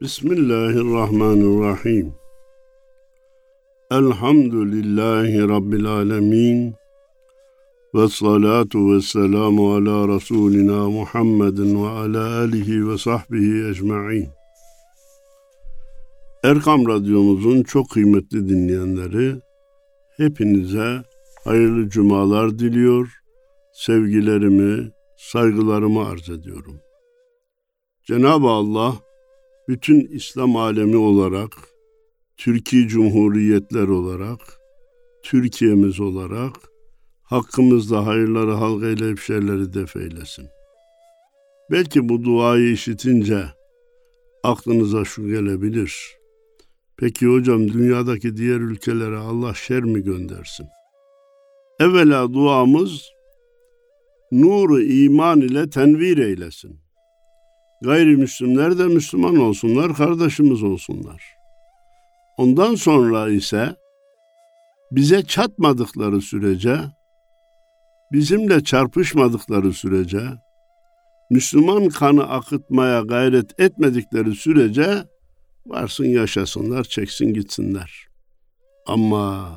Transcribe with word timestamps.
Bismillahirrahmanirrahim. 0.00 2.14
Elhamdülillahi 3.90 5.48
Rabbil 5.48 5.86
alemin. 5.86 6.74
Ve 7.94 8.08
salatu 8.08 8.94
ve 8.94 9.00
selamu 9.00 9.74
ala 9.74 10.08
Resulina 10.08 10.90
Muhammedin 10.90 11.84
ve 11.84 11.88
ala 11.88 12.38
alihi 12.38 12.88
ve 12.88 12.98
sahbihi 12.98 13.68
ecma'in. 13.70 14.28
Erkam 16.44 16.88
Radyomuzun 16.88 17.62
çok 17.62 17.90
kıymetli 17.90 18.48
dinleyenleri, 18.48 19.34
hepinize 20.16 21.02
hayırlı 21.44 21.88
cumalar 21.88 22.58
diliyor, 22.58 23.12
sevgilerimi, 23.72 24.90
saygılarımı 25.16 26.08
arz 26.08 26.30
ediyorum. 26.30 26.80
Cenab-ı 28.06 28.48
Allah, 28.48 28.94
bütün 29.68 30.06
İslam 30.06 30.56
alemi 30.56 30.96
olarak, 30.96 31.52
Türkiye 32.36 32.88
Cumhuriyetler 32.88 33.88
olarak, 33.88 34.40
Türkiye'miz 35.22 36.00
olarak, 36.00 36.52
hakkımızda 37.22 38.06
hayırları 38.06 38.52
halk 38.52 38.84
eyleyip 38.84 39.20
şerleri 39.20 39.74
def 39.74 39.96
eylesin. 39.96 40.46
Belki 41.70 42.08
bu 42.08 42.24
duayı 42.24 42.72
işitince 42.72 43.44
aklınıza 44.42 45.04
şu 45.04 45.26
gelebilir. 45.26 46.18
Peki 46.96 47.26
hocam 47.26 47.68
dünyadaki 47.68 48.36
diğer 48.36 48.60
ülkelere 48.60 49.16
Allah 49.16 49.54
şer 49.54 49.82
mi 49.82 50.02
göndersin? 50.02 50.66
Evvela 51.80 52.32
duamız 52.32 53.02
nuru 54.32 54.82
iman 54.82 55.40
ile 55.40 55.70
tenvir 55.70 56.18
eylesin. 56.18 56.87
Gayrimüslimler 57.82 58.78
de 58.78 58.84
Müslüman 58.84 59.36
olsunlar, 59.36 59.94
kardeşimiz 59.94 60.62
olsunlar. 60.62 61.22
Ondan 62.36 62.74
sonra 62.74 63.28
ise 63.28 63.76
bize 64.90 65.22
çatmadıkları 65.22 66.20
sürece, 66.20 66.78
bizimle 68.12 68.64
çarpışmadıkları 68.64 69.72
sürece, 69.72 70.20
Müslüman 71.30 71.88
kanı 71.88 72.28
akıtmaya 72.28 73.00
gayret 73.00 73.60
etmedikleri 73.60 74.34
sürece 74.34 75.04
varsın 75.66 76.04
yaşasınlar, 76.04 76.84
çeksin 76.84 77.34
gitsinler. 77.34 78.08
Ama 78.86 79.54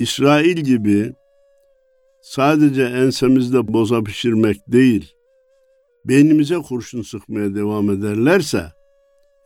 İsrail 0.00 0.56
gibi 0.56 1.12
sadece 2.22 2.82
ensemizde 2.82 3.72
boza 3.72 4.02
pişirmek 4.02 4.72
değil, 4.72 5.14
beynimize 6.04 6.56
kurşun 6.58 7.02
sıkmaya 7.02 7.54
devam 7.54 7.90
ederlerse 7.90 8.72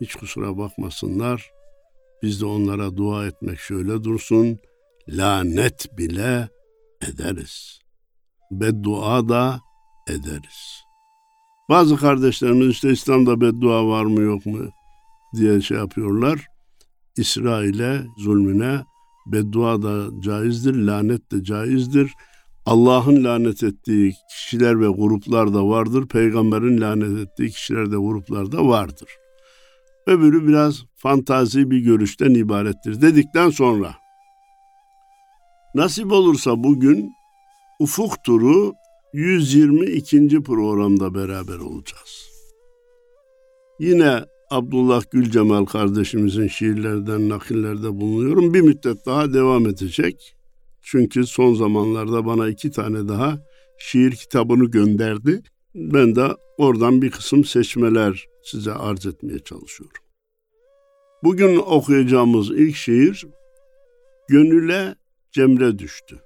hiç 0.00 0.14
kusura 0.14 0.58
bakmasınlar. 0.58 1.50
Biz 2.22 2.40
de 2.40 2.46
onlara 2.46 2.96
dua 2.96 3.26
etmek 3.26 3.58
şöyle 3.58 4.04
dursun. 4.04 4.58
Lanet 5.08 5.98
bile 5.98 6.48
ederiz. 7.08 7.78
Beddua 8.50 9.28
da 9.28 9.60
ederiz. 10.08 10.82
Bazı 11.68 11.96
kardeşlerimiz 11.96 12.68
işte 12.68 12.90
İslam'da 12.90 13.40
beddua 13.40 13.86
var 13.86 14.04
mı 14.04 14.20
yok 14.20 14.46
mu 14.46 14.58
diye 15.36 15.60
şey 15.60 15.76
yapıyorlar. 15.76 16.46
İsrail'e, 17.16 18.02
zulmüne 18.18 18.84
beddua 19.26 19.82
da 19.82 20.20
caizdir, 20.20 20.74
lanet 20.74 21.32
de 21.32 21.44
caizdir. 21.44 22.12
Allah'ın 22.68 23.24
lanet 23.24 23.62
ettiği 23.62 24.14
kişiler 24.30 24.80
ve 24.80 24.88
gruplar 24.88 25.54
da 25.54 25.68
vardır. 25.68 26.08
Peygamberin 26.08 26.80
lanet 26.80 27.28
ettiği 27.28 27.50
kişiler 27.50 27.92
de 27.92 27.96
gruplar 27.96 28.52
da 28.52 28.66
vardır. 28.66 29.08
Öbürü 30.06 30.48
biraz 30.48 30.84
fantazi 30.96 31.70
bir 31.70 31.78
görüşten 31.78 32.34
ibarettir 32.34 33.00
dedikten 33.00 33.50
sonra 33.50 33.94
nasip 35.74 36.12
olursa 36.12 36.64
bugün 36.64 37.12
Ufuk 37.80 38.24
Turu 38.24 38.74
122. 39.12 40.42
programda 40.42 41.14
beraber 41.14 41.58
olacağız. 41.58 42.28
Yine 43.80 44.24
Abdullah 44.50 45.02
Gülcemal 45.10 45.64
kardeşimizin 45.64 46.48
şiirlerden 46.48 47.28
nakillerde 47.28 48.00
bulunuyorum. 48.00 48.54
Bir 48.54 48.60
müddet 48.60 49.06
daha 49.06 49.34
devam 49.34 49.66
edecek. 49.66 50.37
Çünkü 50.82 51.26
son 51.26 51.54
zamanlarda 51.54 52.26
bana 52.26 52.48
iki 52.48 52.70
tane 52.70 53.08
daha 53.08 53.38
şiir 53.78 54.10
kitabını 54.12 54.64
gönderdi. 54.64 55.42
Ben 55.74 56.16
de 56.16 56.28
oradan 56.58 57.02
bir 57.02 57.10
kısım 57.10 57.44
seçmeler 57.44 58.26
size 58.42 58.72
arz 58.72 59.06
etmeye 59.06 59.38
çalışıyorum. 59.38 60.02
Bugün 61.22 61.56
okuyacağımız 61.56 62.50
ilk 62.50 62.76
şiir 62.76 63.26
Gönüle 64.28 64.94
Cemre 65.32 65.78
düştü. 65.78 66.22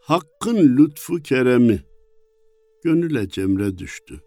Hakkın 0.00 0.76
lütfu 0.76 1.22
keremi 1.22 1.82
gönüle 2.86 3.28
cemre 3.28 3.78
düştü. 3.78 4.20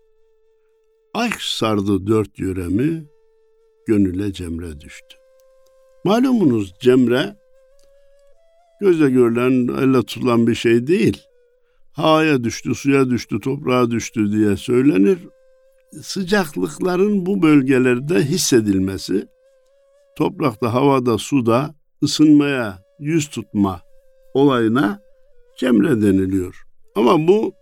Aşk 1.14 1.42
sardı 1.42 2.08
dört 2.08 2.40
yöremi, 2.40 3.06
gönüle 3.88 4.34
cemre 4.34 4.82
düştü. 4.82 5.18
Malumunuz 6.04 6.74
cemre 6.80 7.36
gözle 8.82 9.10
görülen, 9.10 9.76
elle 9.82 10.04
tutulan 10.04 10.48
bir 10.48 10.56
şey 10.56 10.88
değil. 10.88 11.22
Havaya 11.92 12.44
düştü, 12.44 12.76
suya 12.76 13.10
düştü, 13.10 13.40
toprağa 13.40 13.92
düştü 13.92 14.32
diye 14.32 14.58
söylenir. 14.58 15.20
Sıcaklıkların 16.02 17.26
bu 17.26 17.42
bölgelerde 17.42 18.16
hissedilmesi, 18.16 19.28
toprakta, 20.18 20.74
havada, 20.74 21.18
suda 21.18 21.76
ısınmaya 22.04 22.84
yüz 23.00 23.28
tutma 23.30 23.82
olayına 24.34 25.02
cemre 25.60 26.02
deniliyor. 26.02 26.64
Ama 26.96 27.28
bu 27.28 27.54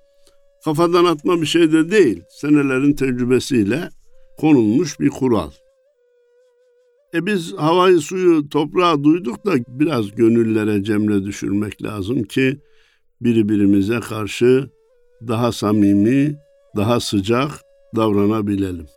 kafadan 0.66 1.06
atma 1.06 1.42
bir 1.42 1.46
şey 1.46 1.72
de 1.72 1.92
değil. 1.92 2.24
Senelerin 2.30 2.94
tecrübesiyle 2.94 3.90
konulmuş 4.38 5.00
bir 5.00 5.10
kural. 5.10 5.52
E 7.14 7.26
biz 7.26 7.54
havayı, 7.54 8.00
suyu, 8.00 8.50
toprağı 8.50 9.04
duyduk 9.04 9.46
da 9.46 9.52
biraz 9.68 10.12
gönüllere 10.12 10.84
cemre 10.84 11.24
düşürmek 11.24 11.84
lazım 11.84 12.24
ki 12.24 12.62
birbirimize 13.22 14.00
karşı 14.00 14.70
daha 15.28 15.52
samimi, 15.52 16.38
daha 16.76 17.00
sıcak 17.00 17.52
davranabilelim. 17.96 18.88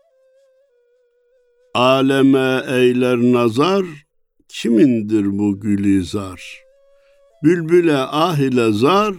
Aleme 1.74 2.62
eyler 2.68 3.16
nazar, 3.16 3.84
kimindir 4.48 5.38
bu 5.38 5.60
gülizar? 5.60 6.64
Bülbüle 7.44 7.96
ah 7.96 8.38
ile 8.38 8.72
zar, 8.72 9.14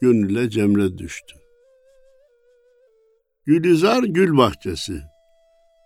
gönüle 0.00 0.50
cemre 0.50 0.98
düştü. 0.98 1.36
Gülizar 3.46 4.02
gül 4.02 4.36
bahçesi. 4.36 5.00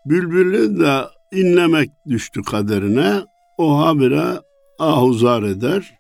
Bülbülü 0.07 0.81
de 0.81 1.01
inlemek 1.35 1.91
düştü 2.09 2.43
kaderine. 2.43 3.21
O 3.59 3.79
habire 3.79 4.41
ahuzar 4.79 5.43
eder. 5.43 5.95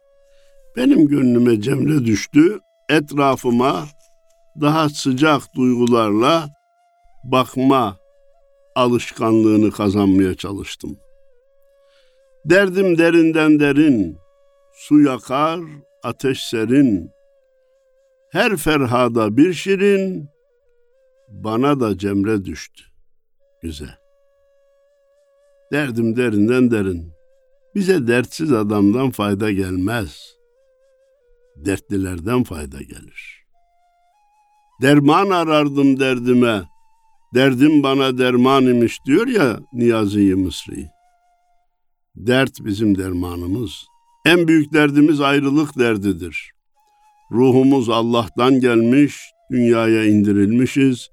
Benim 0.76 1.08
gönlüme 1.08 1.60
cemre 1.60 2.04
düştü. 2.04 2.58
Etrafıma 2.88 3.84
daha 4.60 4.88
sıcak 4.88 5.54
duygularla 5.56 6.48
bakma 7.24 7.96
alışkanlığını 8.74 9.70
kazanmaya 9.70 10.34
çalıştım. 10.34 10.98
Derdim 12.44 12.98
derinden 12.98 13.60
derin, 13.60 14.18
su 14.74 15.00
yakar, 15.00 15.60
ateş 16.02 16.42
serin. 16.42 17.10
Her 18.30 18.56
ferhada 18.56 19.36
bir 19.36 19.52
şirin, 19.52 20.28
bana 21.28 21.80
da 21.80 21.98
cemre 21.98 22.44
düştü. 22.44 22.84
Güzel. 23.62 24.03
Derdim 25.74 26.16
derinden 26.16 26.70
derin. 26.70 27.12
Bize 27.74 28.06
dertsiz 28.06 28.52
adamdan 28.52 29.10
fayda 29.10 29.50
gelmez. 29.50 30.36
Dertlilerden 31.56 32.42
fayda 32.42 32.82
gelir. 32.82 33.44
Derman 34.82 35.30
arardım 35.30 36.00
derdime. 36.00 36.62
Derdim 37.34 37.82
bana 37.82 38.18
derman 38.18 38.66
imiş 38.66 38.98
diyor 39.06 39.26
ya 39.26 39.60
Niyazi 39.72 40.34
Mısri. 40.34 40.86
Dert 42.16 42.64
bizim 42.64 42.98
dermanımız. 42.98 43.72
En 44.26 44.48
büyük 44.48 44.72
derdimiz 44.72 45.20
ayrılık 45.20 45.78
derdidir. 45.78 46.50
Ruhumuz 47.32 47.88
Allah'tan 47.88 48.60
gelmiş, 48.60 49.16
dünyaya 49.50 50.04
indirilmişiz. 50.04 51.08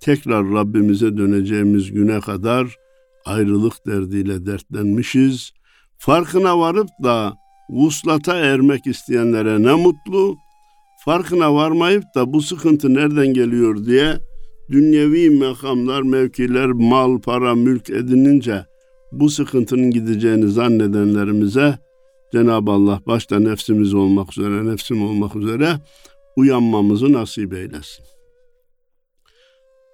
Tekrar 0.00 0.50
Rabbimize 0.50 1.16
döneceğimiz 1.16 1.92
güne 1.92 2.20
kadar 2.20 2.83
ayrılık 3.24 3.86
derdiyle 3.86 4.46
dertlenmişiz. 4.46 5.52
Farkına 5.98 6.58
varıp 6.58 6.88
da 7.02 7.36
vuslata 7.70 8.36
ermek 8.36 8.86
isteyenlere 8.86 9.62
ne 9.62 9.72
mutlu. 9.72 10.36
Farkına 11.04 11.54
varmayıp 11.54 12.04
da 12.16 12.32
bu 12.32 12.42
sıkıntı 12.42 12.94
nereden 12.94 13.26
geliyor 13.26 13.86
diye 13.86 14.18
dünyevi 14.70 15.30
makamlar, 15.30 16.02
mevkiler, 16.02 16.66
mal, 16.66 17.20
para, 17.20 17.54
mülk 17.54 17.90
edinince 17.90 18.64
bu 19.12 19.30
sıkıntının 19.30 19.90
gideceğini 19.90 20.48
zannedenlerimize 20.48 21.78
Cenab-ı 22.32 22.70
Allah 22.70 23.00
başta 23.06 23.38
nefsimiz 23.38 23.94
olmak 23.94 24.38
üzere, 24.38 24.66
nefsim 24.66 25.02
olmak 25.02 25.36
üzere 25.36 25.72
uyanmamızı 26.36 27.12
nasip 27.12 27.52
eylesin. 27.54 28.04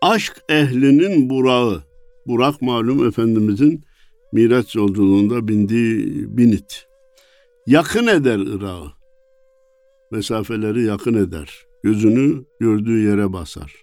Aşk 0.02 0.42
ehlinin 0.48 1.30
burağı, 1.30 1.82
Burak 2.26 2.62
malum 2.62 3.08
Efendimizin 3.08 3.84
Miraç 4.32 4.74
yolculuğunda 4.74 5.48
bindiği 5.48 6.24
binit. 6.36 6.86
Yakın 7.66 8.06
eder 8.06 8.38
Irak'ı. 8.38 8.90
Mesafeleri 10.10 10.84
yakın 10.84 11.14
eder. 11.14 11.66
Gözünü 11.82 12.44
gördüğü 12.60 13.08
yere 13.08 13.32
basar. 13.32 13.74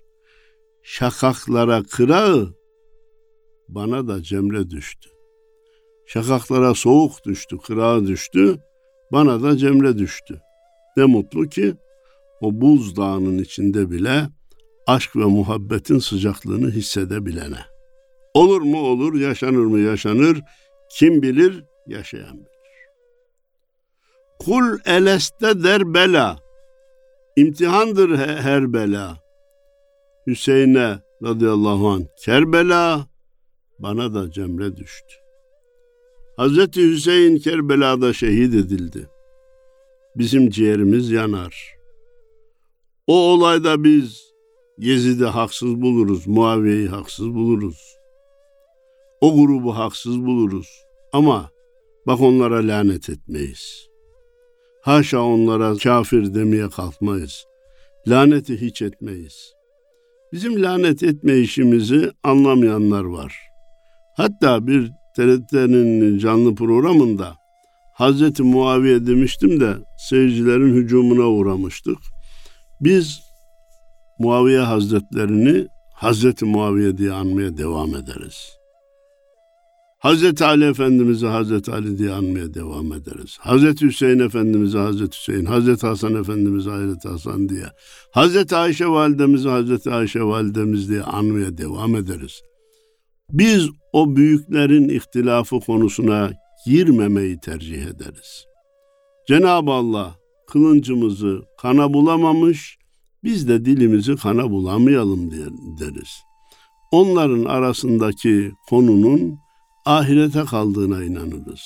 Şakaklara 0.84 1.84
kırağı 1.84 2.54
bana 3.70 4.08
da 4.08 4.24
cemre 4.24 4.70
düştü. 4.70 5.10
Şakaklara 6.06 6.74
soğuk 6.74 7.26
düştü, 7.26 7.58
kırağı 7.58 8.08
düştü. 8.08 8.58
Bana 9.12 9.44
da 9.44 9.58
cemre 9.58 9.98
düştü. 9.98 10.42
Ne 10.98 11.06
mutlu 11.06 11.50
ki 11.50 11.76
o 12.42 12.62
buz 12.62 12.96
dağının 12.96 13.38
içinde 13.38 13.92
bile 13.92 14.30
aşk 14.88 15.16
ve 15.16 15.26
muhabbetin 15.26 16.00
sıcaklığını 16.00 16.72
hissedebilene. 16.72 17.77
Olur 18.38 18.62
mu 18.62 18.80
olur, 18.80 19.20
yaşanır 19.20 19.66
mı 19.66 19.80
yaşanır, 19.80 20.42
kim 20.92 21.22
bilir, 21.22 21.64
yaşayan 21.88 22.38
bilir. 22.38 22.48
Kul 24.40 24.80
eleste 24.86 25.64
der 25.64 25.94
bela, 25.94 26.40
imtihandır 27.36 28.18
her 28.18 28.74
bela. 28.74 29.18
Hüseyin'e 30.28 31.00
radıyallahu 31.24 31.88
anh 31.90 32.04
Kerbela, 32.26 33.08
bana 33.80 34.14
da 34.14 34.32
cemre 34.32 34.76
düştü. 34.76 35.16
Hazreti 36.38 36.90
Hüseyin 36.90 37.38
Kerbela'da 37.38 38.14
şehit 38.14 38.56
edildi. 38.56 39.10
Bizim 40.16 40.50
ciğerimiz 40.50 41.12
yanar. 41.12 41.76
O 43.08 43.16
olayda 43.16 43.84
biz 43.84 44.34
Yezid'i 44.78 45.26
haksız 45.26 45.82
buluruz, 45.82 46.28
Muaviye'yi 46.28 46.88
haksız 46.88 47.28
buluruz. 47.28 47.97
O 49.22 49.36
grubu 49.36 49.78
haksız 49.78 50.26
buluruz. 50.26 50.68
Ama 51.14 51.50
bak 52.08 52.22
onlara 52.22 52.68
lanet 52.68 53.10
etmeyiz. 53.10 53.88
Haşa 54.82 55.22
onlara 55.22 55.78
kafir 55.78 56.34
demeye 56.34 56.70
kalkmayız. 56.70 57.46
Laneti 58.08 58.62
hiç 58.62 58.82
etmeyiz. 58.82 59.54
Bizim 60.34 60.64
lanet 60.64 61.04
etme 61.04 61.38
işimizi 61.38 62.12
anlamayanlar 62.24 63.04
var. 63.04 63.38
Hatta 64.18 64.68
bir 64.68 64.92
TRT'nin 65.16 66.18
canlı 66.18 66.56
programında 66.56 67.36
Hazreti 67.94 68.44
Muaviye 68.44 69.08
demiştim 69.08 69.60
de 69.60 69.74
seyircilerin 70.10 70.74
hücumuna 70.74 71.28
uğramıştık. 71.28 71.98
Biz 72.82 73.20
Muaviye 74.20 74.60
Hazretlerini 74.60 75.68
Hazreti 75.94 76.46
Muaviye 76.46 76.98
diye 76.98 77.12
anmaya 77.12 77.58
devam 77.58 77.96
ederiz. 77.96 78.57
Hazreti 80.08 80.46
Ali 80.46 80.66
Efendimiz'i 80.66 81.28
Hazreti 81.28 81.72
Ali 81.72 81.98
diye 81.98 82.12
anmaya 82.12 82.54
devam 82.54 82.94
ederiz. 82.94 83.38
Hazreti 83.40 83.86
Hüseyin 83.86 84.20
Efendimiz'i 84.20 84.78
Hazreti 84.78 85.18
Hüseyin, 85.18 85.46
Hazreti 85.46 85.88
Hasan 85.88 86.16
Efendimiz'i 86.16 86.70
Hazreti 86.70 87.08
Hasan 87.08 87.50
diye, 87.50 87.66
Hazreti 88.12 88.56
Ayşe 88.56 88.88
Validemiz'i 88.88 89.50
Hazreti 89.50 89.92
Ayşe 89.92 90.24
Validemiz 90.24 90.90
diye 90.90 91.02
anmaya 91.02 91.58
devam 91.58 91.96
ederiz. 91.96 92.42
Biz 93.32 93.70
o 93.94 94.16
büyüklerin 94.16 94.90
ihtilafı 94.90 95.60
konusuna 95.60 96.32
girmemeyi 96.66 97.40
tercih 97.40 97.82
ederiz. 97.82 98.46
Cenab-ı 99.28 99.72
Allah 99.72 100.16
kılıncımızı 100.48 101.42
kana 101.62 101.94
bulamamış, 101.94 102.78
biz 103.24 103.48
de 103.48 103.66
dilimizi 103.66 104.16
kana 104.16 104.52
bulamayalım 104.52 105.32
diye 105.32 105.46
deriz. 105.80 106.10
Onların 106.92 107.46
arasındaki 107.46 108.52
konunun 108.70 109.47
ahirete 109.88 110.46
kaldığına 110.46 111.04
inanırız. 111.04 111.62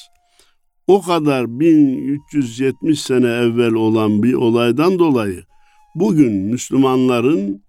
O 0.88 1.02
kadar 1.02 1.60
1370 1.60 3.02
sene 3.02 3.28
evvel 3.28 3.74
olan 3.74 4.24
bir 4.24 4.34
olaydan 4.34 5.00
dolayı 5.00 5.44
bugün 5.96 6.34
Müslümanların 6.34 7.64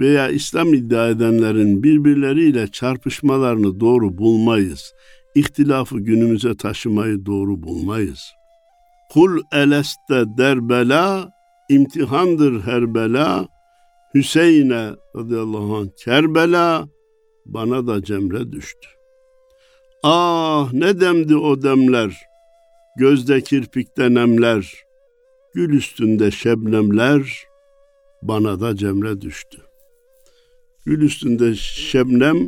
veya 0.00 0.28
İslam 0.28 0.74
iddia 0.74 1.08
edenlerin 1.08 1.82
birbirleriyle 1.82 2.68
çarpışmalarını 2.68 3.80
doğru 3.80 4.18
bulmayız. 4.18 4.92
İhtilafı 5.34 5.98
günümüze 5.98 6.56
taşımayı 6.56 7.26
doğru 7.26 7.62
bulmayız. 7.62 8.32
Kul 9.10 9.40
eleste 9.52 10.24
derbela, 10.38 11.30
imtihandır 11.68 12.62
her 12.62 12.94
bela, 12.94 13.48
Hüseyin'e 14.14 14.90
radıyallahu 15.16 15.76
anh 15.76 15.88
Kerbela, 16.04 16.88
bana 17.46 17.86
da 17.86 18.02
cemre 18.02 18.52
düştü. 18.52 18.88
Ah 20.02 20.72
ne 20.72 21.00
demdi 21.00 21.36
o 21.36 21.62
demler, 21.62 22.22
gözde 22.96 23.40
kirpikte 23.40 24.14
nemler, 24.14 24.74
gül 25.54 25.74
üstünde 25.74 26.30
şebnemler, 26.30 27.44
bana 28.22 28.60
da 28.60 28.76
cemre 28.76 29.20
düştü. 29.20 29.58
Gül 30.86 31.02
üstünde 31.02 31.54
şebnem 31.54 32.38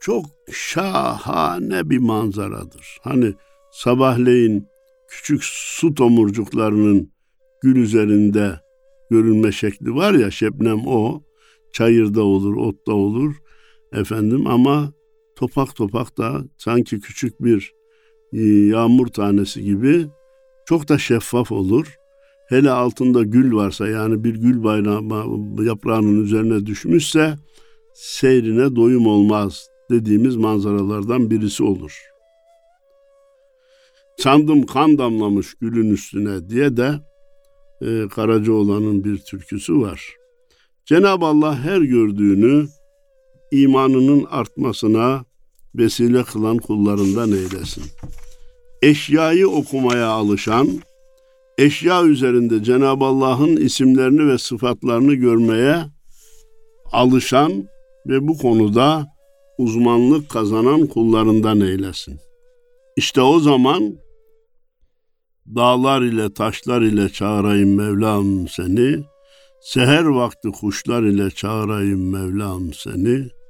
çok 0.00 0.26
şahane 0.52 1.90
bir 1.90 1.98
manzaradır. 1.98 2.98
Hani 3.02 3.34
sabahleyin 3.72 4.66
küçük 5.08 5.44
su 5.44 5.94
tomurcuklarının 5.94 7.12
gül 7.62 7.76
üzerinde 7.76 8.60
görünme 9.10 9.52
şekli 9.52 9.94
var 9.94 10.12
ya 10.12 10.30
şebnem 10.30 10.86
o. 10.86 11.22
Çayırda 11.72 12.22
olur, 12.22 12.56
otta 12.56 12.92
olur 12.92 13.34
efendim 13.92 14.46
ama 14.46 14.92
topak 15.36 15.76
topak 15.76 16.18
da 16.18 16.44
sanki 16.58 17.00
küçük 17.00 17.44
bir 17.44 17.74
e, 18.32 18.42
yağmur 18.46 19.06
tanesi 19.06 19.64
gibi 19.64 20.06
çok 20.66 20.88
da 20.88 20.98
şeffaf 20.98 21.52
olur. 21.52 21.96
Hele 22.48 22.70
altında 22.70 23.22
gül 23.22 23.54
varsa 23.54 23.88
yani 23.88 24.24
bir 24.24 24.34
gül 24.34 24.64
bayrağı 24.64 25.02
yaprağının 25.64 26.24
üzerine 26.24 26.66
düşmüşse 26.66 27.34
seyrine 27.94 28.76
doyum 28.76 29.06
olmaz 29.06 29.68
dediğimiz 29.90 30.36
manzaralardan 30.36 31.30
birisi 31.30 31.64
olur. 31.64 31.98
Sandım 34.16 34.66
kan 34.66 34.98
damlamış 34.98 35.54
gülün 35.54 35.90
üstüne 35.90 36.48
diye 36.48 36.76
de 36.76 37.00
e, 37.82 38.08
Karacaoğlan'ın 38.08 39.04
bir 39.04 39.18
türküsü 39.18 39.80
var. 39.80 40.16
Cenab-ı 40.84 41.26
Allah 41.26 41.58
her 41.58 41.80
gördüğünü 41.80 42.66
imanının 43.52 44.24
artmasına 44.30 45.24
vesile 45.74 46.22
kılan 46.22 46.58
kullarından 46.58 47.32
eylesin. 47.32 47.84
Eşyayı 48.82 49.48
okumaya 49.48 50.08
alışan, 50.08 50.68
eşya 51.58 52.04
üzerinde 52.04 52.62
Cenab-ı 52.62 53.04
Allah'ın 53.04 53.56
isimlerini 53.56 54.28
ve 54.28 54.38
sıfatlarını 54.38 55.14
görmeye 55.14 55.84
alışan 56.92 57.68
ve 58.06 58.28
bu 58.28 58.38
konuda 58.38 59.12
uzmanlık 59.58 60.28
kazanan 60.28 60.86
kullarından 60.86 61.60
eylesin. 61.60 62.20
İşte 62.96 63.20
o 63.20 63.40
zaman 63.40 63.94
dağlar 65.46 66.02
ile 66.02 66.34
taşlar 66.34 66.82
ile 66.82 67.08
çağırayım 67.08 67.74
Mevlam 67.74 68.48
seni, 68.48 69.04
seher 69.60 70.04
vakti 70.04 70.48
kuşlar 70.50 71.02
ile 71.02 71.30
çağırayım 71.30 72.10
Mevlam 72.10 72.72
seni.'' 72.72 73.41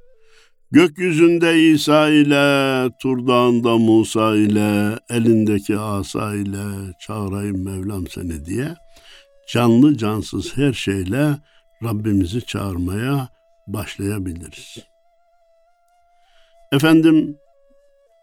Gökyüzünde 0.73 1.59
İsa 1.59 2.09
ile, 2.09 2.89
Turdağında 2.99 3.77
Musa 3.77 4.35
ile, 4.35 4.99
elindeki 5.09 5.77
asa 5.77 6.35
ile 6.35 6.93
çağırayım 6.99 7.65
Mevlam 7.65 8.07
seni 8.07 8.45
diye 8.45 8.75
canlı 9.51 9.97
cansız 9.97 10.57
her 10.57 10.73
şeyle 10.73 11.37
Rabbimizi 11.83 12.45
çağırmaya 12.45 13.29
başlayabiliriz. 13.67 14.77
Efendim 16.71 17.37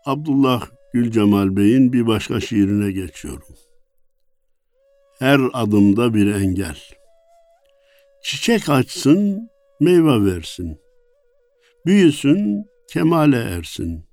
Abdullah 0.06 0.66
Gülcemal 0.92 1.56
Bey'in 1.56 1.92
bir 1.92 2.06
başka 2.06 2.40
şiirine 2.40 2.92
geçiyorum. 2.92 3.56
Her 5.18 5.40
adımda 5.52 6.14
bir 6.14 6.34
engel. 6.34 6.78
Çiçek 8.22 8.68
açsın, 8.68 9.50
meyve 9.80 10.24
versin.'' 10.24 10.79
Büyüsün, 11.86 12.64
kemale 12.92 13.36
ersin. 13.36 14.04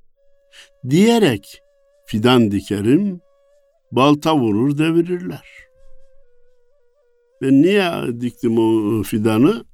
Diyerek 0.90 1.62
fidan 2.06 2.52
dikerim, 2.52 3.22
balta 3.92 4.38
vurur 4.38 4.78
devirirler. 4.78 5.50
Ben 7.42 7.62
niye 7.62 7.92
diktim 8.22 8.58
o 8.58 9.04
fidanı? 9.04 9.66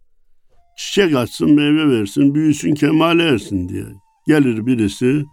çiçek 0.75 1.15
açsın, 1.15 1.51
meyve 1.51 1.99
versin, 1.99 2.35
büyüsün, 2.35 2.73
kemale 2.73 3.23
ersin 3.23 3.69
diye. 3.69 3.85
Gelir 4.27 4.65
birisi, 4.65 5.25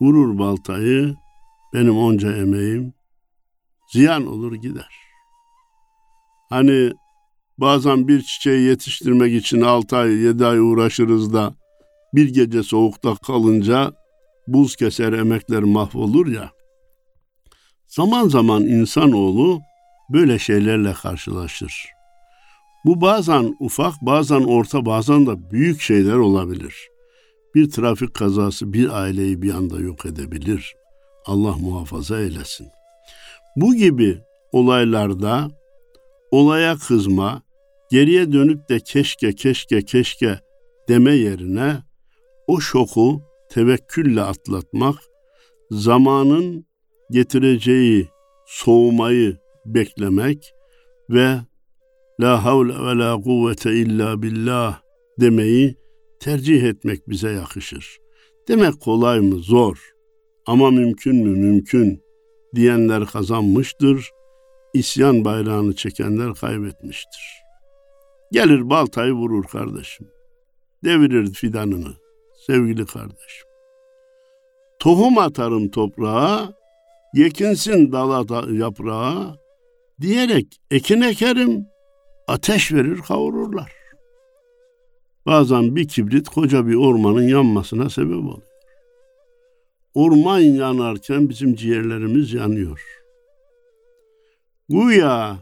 vurur 0.00 0.38
baltayı, 0.38 1.14
benim 1.74 1.98
onca 1.98 2.36
emeğim 2.36 2.94
ziyan 3.92 4.26
olur 4.26 4.54
gider. 4.54 4.90
Hani 6.50 6.92
bazen 7.58 8.08
bir 8.08 8.22
çiçeği 8.22 8.68
yetiştirmek 8.68 9.34
için 9.34 9.60
6 9.60 9.96
ay 9.96 10.12
7 10.12 10.46
ay 10.46 10.58
uğraşırız 10.58 11.32
da 11.32 11.54
bir 12.16 12.34
gece 12.34 12.62
soğukta 12.62 13.14
kalınca 13.16 13.92
buz 14.46 14.76
keser 14.76 15.12
emekler 15.12 15.62
mahvolur 15.62 16.26
ya. 16.26 16.50
Zaman 17.86 18.28
zaman 18.28 18.62
insanoğlu 18.62 19.60
böyle 20.12 20.38
şeylerle 20.38 20.92
karşılaşır. 20.92 21.86
Bu 22.84 23.00
bazen 23.00 23.56
ufak, 23.60 23.94
bazen 24.02 24.40
orta, 24.40 24.86
bazen 24.86 25.26
de 25.26 25.50
büyük 25.50 25.80
şeyler 25.80 26.14
olabilir. 26.14 26.74
Bir 27.54 27.70
trafik 27.70 28.14
kazası 28.14 28.72
bir 28.72 29.02
aileyi 29.02 29.42
bir 29.42 29.54
anda 29.54 29.80
yok 29.80 30.06
edebilir. 30.06 30.74
Allah 31.26 31.56
muhafaza 31.56 32.20
eylesin. 32.20 32.68
Bu 33.56 33.74
gibi 33.74 34.18
olaylarda 34.52 35.48
olaya 36.30 36.76
kızma, 36.76 37.42
geriye 37.90 38.32
dönüp 38.32 38.68
de 38.68 38.80
keşke 38.80 39.32
keşke 39.32 39.82
keşke 39.82 40.40
deme 40.88 41.14
yerine 41.14 41.85
o 42.46 42.60
şoku 42.60 43.22
tevekkülle 43.50 44.22
atlatmak, 44.22 44.96
zamanın 45.70 46.66
getireceği 47.10 48.08
soğumayı 48.46 49.36
beklemek 49.66 50.52
ve 51.10 51.36
la 52.20 52.44
havle 52.44 52.72
ve 52.72 52.98
la 52.98 53.20
kuvvete 53.20 53.74
illa 53.74 54.22
billah 54.22 54.80
demeyi 55.20 55.76
tercih 56.20 56.62
etmek 56.62 57.08
bize 57.08 57.30
yakışır. 57.30 57.98
Demek 58.48 58.80
kolay 58.80 59.20
mı? 59.20 59.38
Zor. 59.38 59.92
Ama 60.46 60.70
mümkün 60.70 61.16
mü? 61.16 61.38
Mümkün. 61.38 62.02
Diyenler 62.54 63.06
kazanmıştır. 63.06 64.10
İsyan 64.74 65.24
bayrağını 65.24 65.74
çekenler 65.76 66.34
kaybetmiştir. 66.34 67.22
Gelir 68.32 68.70
baltayı 68.70 69.12
vurur 69.12 69.44
kardeşim. 69.44 70.08
Devirir 70.84 71.32
fidanını 71.34 72.05
sevgili 72.46 72.86
kardeşim. 72.86 73.46
Tohum 74.78 75.18
atarım 75.18 75.68
toprağa, 75.68 76.52
yekinsin 77.14 77.92
dala 77.92 78.28
da 78.28 78.44
yaprağa, 78.52 79.36
diyerek 80.00 80.60
ekin 80.70 81.00
ekerim, 81.00 81.66
ateş 82.28 82.72
verir 82.72 82.98
kavururlar. 82.98 83.72
Bazen 85.26 85.76
bir 85.76 85.88
kibrit 85.88 86.28
koca 86.28 86.66
bir 86.66 86.74
ormanın 86.74 87.28
yanmasına 87.28 87.90
sebep 87.90 88.16
oluyor. 88.16 88.42
Orman 89.94 90.38
yanarken 90.38 91.28
bizim 91.28 91.54
ciğerlerimiz 91.54 92.32
yanıyor. 92.32 92.80
Güya 94.68 95.38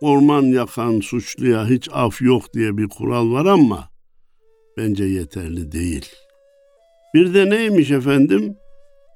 orman 0.00 0.42
yakan 0.42 1.00
suçluya 1.00 1.66
hiç 1.66 1.88
af 1.92 2.22
yok 2.22 2.54
diye 2.54 2.76
bir 2.76 2.88
kural 2.88 3.32
var 3.32 3.46
ama 3.46 3.93
bence 4.76 5.04
yeterli 5.04 5.72
değil. 5.72 6.06
Bir 7.14 7.34
de 7.34 7.50
neymiş 7.50 7.90
efendim? 7.90 8.56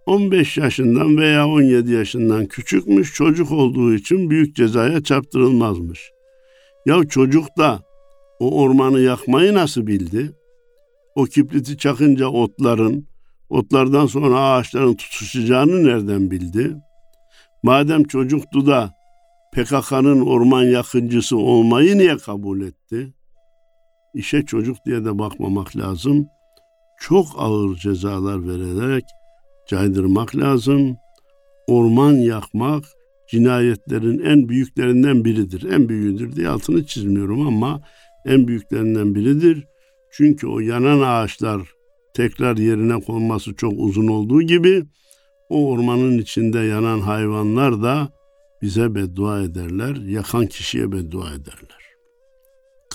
15 0.06 0.58
yaşından 0.58 1.16
veya 1.16 1.48
17 1.48 1.92
yaşından 1.92 2.46
küçükmüş 2.46 3.14
çocuk 3.14 3.52
olduğu 3.52 3.94
için 3.94 4.30
büyük 4.30 4.56
cezaya 4.56 5.02
çarptırılmazmış. 5.02 6.10
Ya 6.86 7.04
çocuk 7.08 7.58
da 7.58 7.82
o 8.40 8.62
ormanı 8.62 9.00
yakmayı 9.00 9.54
nasıl 9.54 9.86
bildi? 9.86 10.32
O 11.14 11.24
kibriti 11.24 11.78
çakınca 11.78 12.26
otların, 12.26 13.06
otlardan 13.48 14.06
sonra 14.06 14.40
ağaçların 14.40 14.94
tutuşacağını 14.94 15.84
nereden 15.84 16.30
bildi? 16.30 16.76
Madem 17.62 18.04
çocuktu 18.04 18.66
da 18.66 18.94
PKK'nın 19.52 20.20
orman 20.20 20.62
yakıncısı 20.62 21.36
olmayı 21.36 21.98
niye 21.98 22.16
kabul 22.16 22.60
etti? 22.60 23.12
İşe 24.14 24.42
çocuk 24.42 24.76
diye 24.86 25.04
de 25.04 25.18
bakmamak 25.18 25.76
lazım. 25.76 26.26
Çok 27.00 27.26
ağır 27.36 27.76
cezalar 27.76 28.48
vererek 28.48 29.04
caydırmak 29.68 30.36
lazım. 30.36 30.96
Orman 31.66 32.12
yakmak 32.12 32.84
cinayetlerin 33.30 34.18
en 34.18 34.48
büyüklerinden 34.48 35.24
biridir. 35.24 35.72
En 35.72 35.88
büyüğüdür 35.88 36.36
diye 36.36 36.48
altını 36.48 36.86
çizmiyorum 36.86 37.46
ama 37.46 37.80
en 38.24 38.48
büyüklerinden 38.48 39.14
biridir. 39.14 39.66
Çünkü 40.12 40.46
o 40.46 40.60
yanan 40.60 41.00
ağaçlar 41.00 41.62
tekrar 42.14 42.56
yerine 42.56 43.00
konması 43.00 43.54
çok 43.54 43.72
uzun 43.76 44.08
olduğu 44.08 44.42
gibi 44.42 44.84
o 45.48 45.70
ormanın 45.70 46.18
içinde 46.18 46.58
yanan 46.58 47.00
hayvanlar 47.00 47.82
da 47.82 48.08
bize 48.62 48.94
beddua 48.94 49.42
ederler, 49.42 49.96
yakan 49.96 50.46
kişiye 50.46 50.92
beddua 50.92 51.28
ederler. 51.28 51.77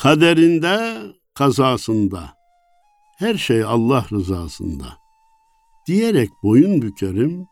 Kaderinde, 0.03 0.97
kazasında, 1.35 2.33
her 3.17 3.35
şey 3.35 3.63
Allah 3.63 4.05
rızasında 4.11 4.85
diyerek 5.87 6.29
boyun 6.43 6.81
bükerim, 6.81 7.45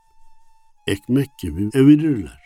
ekmek 0.87 1.27
gibi 1.41 1.69
evirirler 1.73 2.41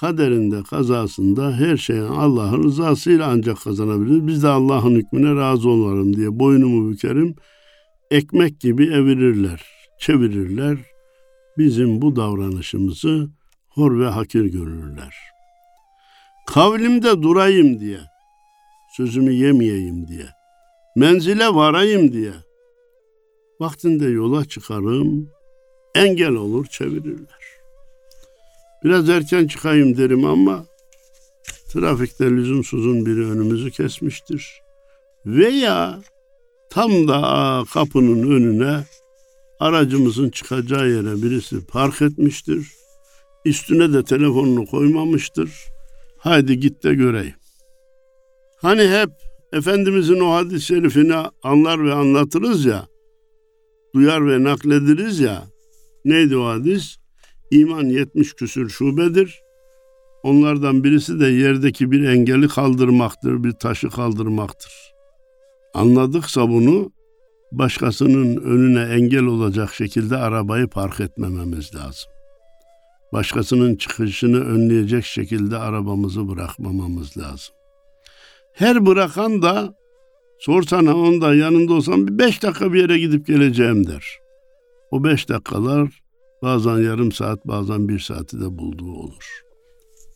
kaderinde, 0.00 0.62
kazasında 0.62 1.52
her 1.52 1.76
şeyin 1.76 2.02
Allah'ın 2.02 2.64
rızasıyla 2.64 3.26
ancak 3.26 3.60
kazanabiliriz. 3.60 4.26
Biz 4.26 4.42
de 4.42 4.48
Allah'ın 4.48 4.94
hükmüne 4.94 5.34
razı 5.34 5.68
olalım 5.68 6.16
diye 6.16 6.38
boynumu 6.38 6.90
bükerim. 6.90 7.34
Ekmek 8.10 8.60
gibi 8.60 8.84
evirirler, 8.84 9.66
çevirirler. 10.00 10.78
Bizim 11.58 12.02
bu 12.02 12.16
davranışımızı 12.16 13.30
hor 13.68 14.00
ve 14.00 14.08
hakir 14.08 14.44
görürler. 14.44 15.14
Kavlimde 16.46 17.22
durayım 17.22 17.80
diye, 17.80 17.98
sözümü 18.98 19.32
yemeyeyim 19.32 20.08
diye, 20.08 20.26
menzile 20.96 21.46
varayım 21.46 22.12
diye, 22.12 22.32
vaktinde 23.60 24.04
yola 24.08 24.44
çıkarım, 24.44 25.30
engel 25.94 26.32
olur 26.32 26.66
çevirirler. 26.66 27.44
Biraz 28.84 29.08
erken 29.08 29.46
çıkayım 29.46 29.96
derim 29.96 30.24
ama 30.24 30.64
trafikte 31.72 32.30
lüzumsuzun 32.30 33.06
biri 33.06 33.26
önümüzü 33.26 33.70
kesmiştir. 33.70 34.62
Veya 35.26 36.00
tam 36.70 37.08
da 37.08 37.64
kapının 37.72 38.30
önüne 38.30 38.84
aracımızın 39.60 40.30
çıkacağı 40.30 40.90
yere 40.90 41.22
birisi 41.22 41.66
park 41.66 42.02
etmiştir. 42.02 42.72
Üstüne 43.44 43.92
de 43.92 44.04
telefonunu 44.04 44.66
koymamıştır. 44.66 45.50
Haydi 46.18 46.60
git 46.60 46.84
de 46.84 46.94
göreyim. 46.94 47.37
Hani 48.62 48.88
hep 48.88 49.10
Efendimizin 49.52 50.20
o 50.20 50.32
hadis-i 50.32 50.66
şerifini 50.66 51.14
anlar 51.42 51.84
ve 51.84 51.92
anlatırız 51.92 52.64
ya, 52.64 52.86
duyar 53.94 54.28
ve 54.28 54.44
naklediriz 54.44 55.20
ya, 55.20 55.44
neydi 56.04 56.36
o 56.36 56.46
hadis? 56.46 56.96
İman 57.50 57.84
yetmiş 57.84 58.32
küsür 58.32 58.68
şubedir. 58.68 59.40
Onlardan 60.22 60.84
birisi 60.84 61.20
de 61.20 61.26
yerdeki 61.26 61.90
bir 61.90 62.08
engeli 62.08 62.48
kaldırmaktır, 62.48 63.44
bir 63.44 63.52
taşı 63.52 63.90
kaldırmaktır. 63.90 64.72
Anladıksa 65.74 66.48
bunu 66.48 66.92
başkasının 67.52 68.36
önüne 68.36 68.94
engel 68.94 69.24
olacak 69.24 69.74
şekilde 69.74 70.16
arabayı 70.16 70.68
park 70.68 71.00
etmememiz 71.00 71.74
lazım. 71.74 72.10
Başkasının 73.12 73.76
çıkışını 73.76 74.44
önleyecek 74.44 75.04
şekilde 75.04 75.56
arabamızı 75.56 76.28
bırakmamamız 76.28 77.16
lazım. 77.16 77.57
Her 78.52 78.86
bırakan 78.86 79.42
da 79.42 79.74
sorsana 80.38 80.96
onda 80.96 81.34
yanında 81.34 81.72
olsam 81.74 82.06
bir 82.06 82.18
beş 82.18 82.42
dakika 82.42 82.72
bir 82.72 82.80
yere 82.80 82.98
gidip 82.98 83.26
geleceğim 83.26 83.86
der. 83.86 84.18
O 84.90 85.04
beş 85.04 85.28
dakikalar 85.28 85.90
Bazen 86.42 86.78
yarım 86.78 87.12
saat, 87.12 87.46
bazen 87.46 87.88
bir 87.88 87.98
saati 87.98 88.40
de 88.40 88.58
bulduğu 88.58 88.92
olur. 88.92 89.42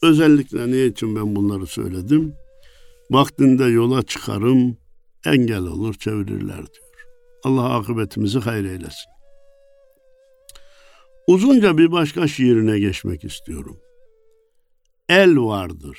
Özellikle 0.03 0.73
ne 0.73 0.87
için 0.87 1.17
ben 1.17 1.37
bunları 1.37 1.67
söyledim? 1.67 2.35
Vaktinde 3.11 3.65
yola 3.65 4.03
çıkarım, 4.03 4.77
engel 5.27 5.63
olur, 5.63 5.95
çevirirler 5.95 6.57
diyor. 6.57 7.07
Allah 7.45 7.75
akıbetimizi 7.75 8.39
hayır 8.39 8.65
eylesin. 8.65 9.13
Uzunca 11.27 11.79
bir 11.79 11.93
başka 11.93 12.29
şiirine 12.29 12.79
geçmek 12.79 13.25
istiyorum. 13.25 13.77
El 15.09 15.39
vardır. 15.39 15.99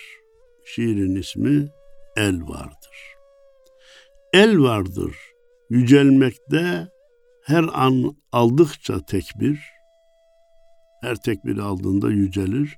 Şiirin 0.65 1.15
ismi 1.15 1.67
El 2.15 2.47
vardır. 2.47 3.15
El 4.33 4.59
vardır. 4.59 5.15
Yücelmekte 5.69 6.87
her 7.45 7.65
an 7.73 8.17
aldıkça 8.31 9.05
tekbir, 9.05 9.59
her 11.01 11.15
tekbir 11.15 11.57
aldığında 11.57 12.09
yücelir. 12.09 12.77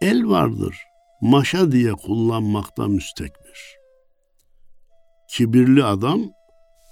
El 0.00 0.28
vardır, 0.28 0.76
maşa 1.20 1.72
diye 1.72 1.92
kullanmakta 1.92 2.86
müstekbir. 2.86 3.76
kibirli 5.28 5.84
adam 5.84 6.20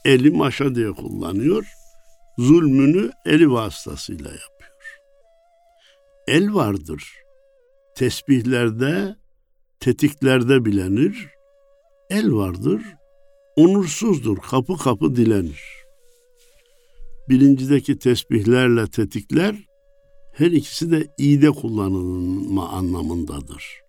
eli 0.04 0.30
maşa 0.30 0.74
diye 0.74 0.92
kullanıyor. 0.92 1.66
Zulmünü 2.38 3.10
eli 3.26 3.50
vasıtasıyla 3.52 4.30
yapıyor. 4.30 5.00
El 6.26 6.54
vardır. 6.54 7.04
Tesbihlerde, 7.96 9.16
tetiklerde 9.80 10.64
bilenir. 10.64 11.33
El 12.10 12.32
vardır. 12.32 12.82
Onursuzdur. 13.56 14.38
Kapı 14.38 14.76
kapı 14.76 15.16
dilenir. 15.16 15.62
Bilincideki 17.28 17.98
tesbihlerle 17.98 18.86
tetikler 18.86 19.56
her 20.34 20.50
ikisi 20.50 20.90
de 20.90 21.06
iyide 21.18 21.50
kullanılma 21.50 22.68
anlamındadır. 22.68 23.80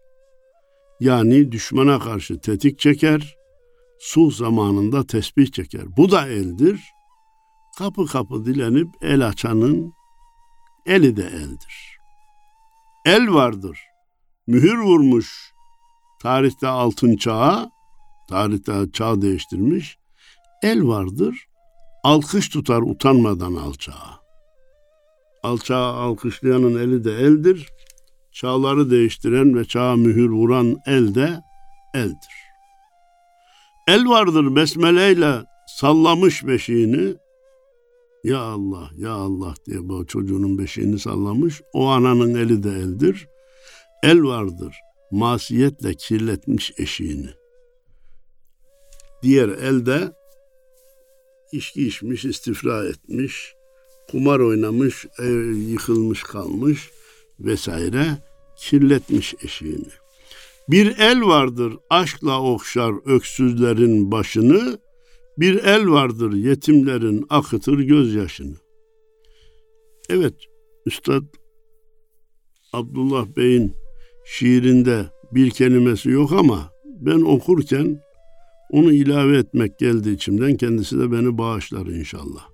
Yani 1.00 1.52
düşmana 1.52 2.00
karşı 2.00 2.40
tetik 2.40 2.80
çeker, 2.80 3.36
sulh 4.00 4.34
zamanında 4.34 5.08
tesbih 5.08 5.52
çeker. 5.52 5.98
Bu 5.98 6.12
da 6.12 6.28
eldir. 6.28 6.82
Kapı 7.78 8.06
kapı 8.06 8.46
dilenip 8.46 8.88
el 9.02 9.28
açanın 9.28 9.94
eli 10.86 11.18
de 11.18 11.24
eldir. 11.24 11.98
El 13.06 13.34
vardır. 13.34 13.80
Mühür 14.48 14.78
vurmuş 14.78 15.54
tarihte 16.22 16.68
altın 16.68 17.16
çağa, 17.16 17.72
tarihte 18.27 18.91
çağ 18.94 19.22
değiştirmiş. 19.22 19.98
El 20.63 20.88
vardır. 20.88 21.48
Alkış 22.03 22.50
tutar 22.50 22.82
utanmadan 22.82 23.55
alçağa. 23.55 24.20
Alçağı 25.44 25.94
alkışlayanın 25.94 26.79
eli 26.79 27.03
de 27.03 27.12
eldir. 27.12 27.70
Çağları 28.32 28.91
değiştiren 28.91 29.55
ve 29.55 29.65
çağa 29.65 29.96
mühür 29.96 30.29
vuran 30.29 30.77
el 30.86 31.15
de 31.15 31.41
eldir. 31.94 32.36
El 33.88 34.08
vardır 34.08 34.55
besmeleyle 34.55 35.36
sallamış 35.67 36.48
beşiğini. 36.48 37.15
Ya 38.24 38.39
Allah, 38.39 38.89
ya 38.98 39.12
Allah 39.12 39.53
diye 39.65 39.89
bu 39.89 40.05
çocuğunun 40.05 40.58
beşiğini 40.58 41.00
sallamış. 41.00 41.62
O 41.74 41.88
ananın 41.88 42.36
eli 42.36 42.63
de 42.63 42.70
eldir. 42.70 43.27
El 44.03 44.24
vardır 44.24 44.75
masiyetle 45.12 45.94
kirletmiş 45.94 46.74
eşiğini. 46.77 47.29
Diğer 49.25 49.50
elde 49.50 50.12
içki 51.51 51.88
içmiş, 51.88 52.25
istifra 52.25 52.86
etmiş, 52.88 53.53
kumar 54.12 54.39
oynamış, 54.39 55.05
yıkılmış 55.70 56.24
kalmış 56.24 56.91
vesaire 57.39 58.05
kirletmiş 58.58 59.36
eşiğini. 59.44 59.88
Bir 60.70 60.98
el 60.98 61.22
vardır 61.22 61.74
aşkla 61.89 62.41
okşar 62.41 63.15
öksüzlerin 63.15 64.12
başını, 64.12 64.79
bir 65.38 65.63
el 65.63 65.89
vardır 65.89 66.34
yetimlerin 66.34 67.25
akıtır 67.29 67.79
gözyaşını. 67.79 68.55
Evet, 70.10 70.36
Üstad 70.86 71.24
Abdullah 72.74 73.27
Bey'in 73.38 73.74
şiirinde 74.25 75.05
bir 75.32 75.50
kelimesi 75.50 76.10
yok 76.10 76.32
ama 76.32 76.72
ben 76.86 77.22
okurken 77.22 78.05
onu 78.72 78.94
ilave 78.94 79.38
etmek 79.38 79.80
geldi 79.80 80.10
içimden. 80.10 80.58
Kendisi 80.58 81.00
de 81.00 81.12
beni 81.12 81.38
bağışlar 81.38 81.86
inşallah. 81.86 82.50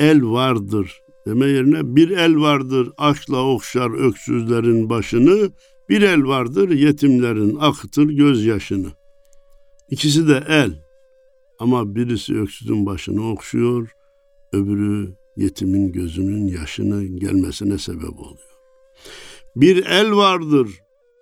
El 0.00 0.22
vardır 0.22 1.04
deme 1.26 1.46
yerine 1.46 1.96
bir 1.96 2.10
el 2.10 2.36
vardır 2.36 2.90
aşkla 2.98 3.46
okşar 3.46 4.06
öksüzlerin 4.08 4.90
başını, 4.90 5.50
bir 5.88 6.02
el 6.02 6.24
vardır 6.24 6.70
yetimlerin 6.70 7.56
akıtır 7.60 8.04
gözyaşını. 8.04 8.88
İkisi 9.90 10.28
de 10.28 10.44
el 10.48 10.84
ama 11.58 11.94
birisi 11.94 12.40
öksüzün 12.40 12.86
başını 12.86 13.30
okşuyor, 13.30 13.90
öbürü 14.52 15.14
yetimin 15.36 15.92
gözünün 15.92 16.46
yaşını 16.46 17.04
gelmesine 17.04 17.78
sebep 17.78 18.20
oluyor. 18.20 18.54
Bir 19.56 19.86
el 19.86 20.12
vardır, 20.12 20.68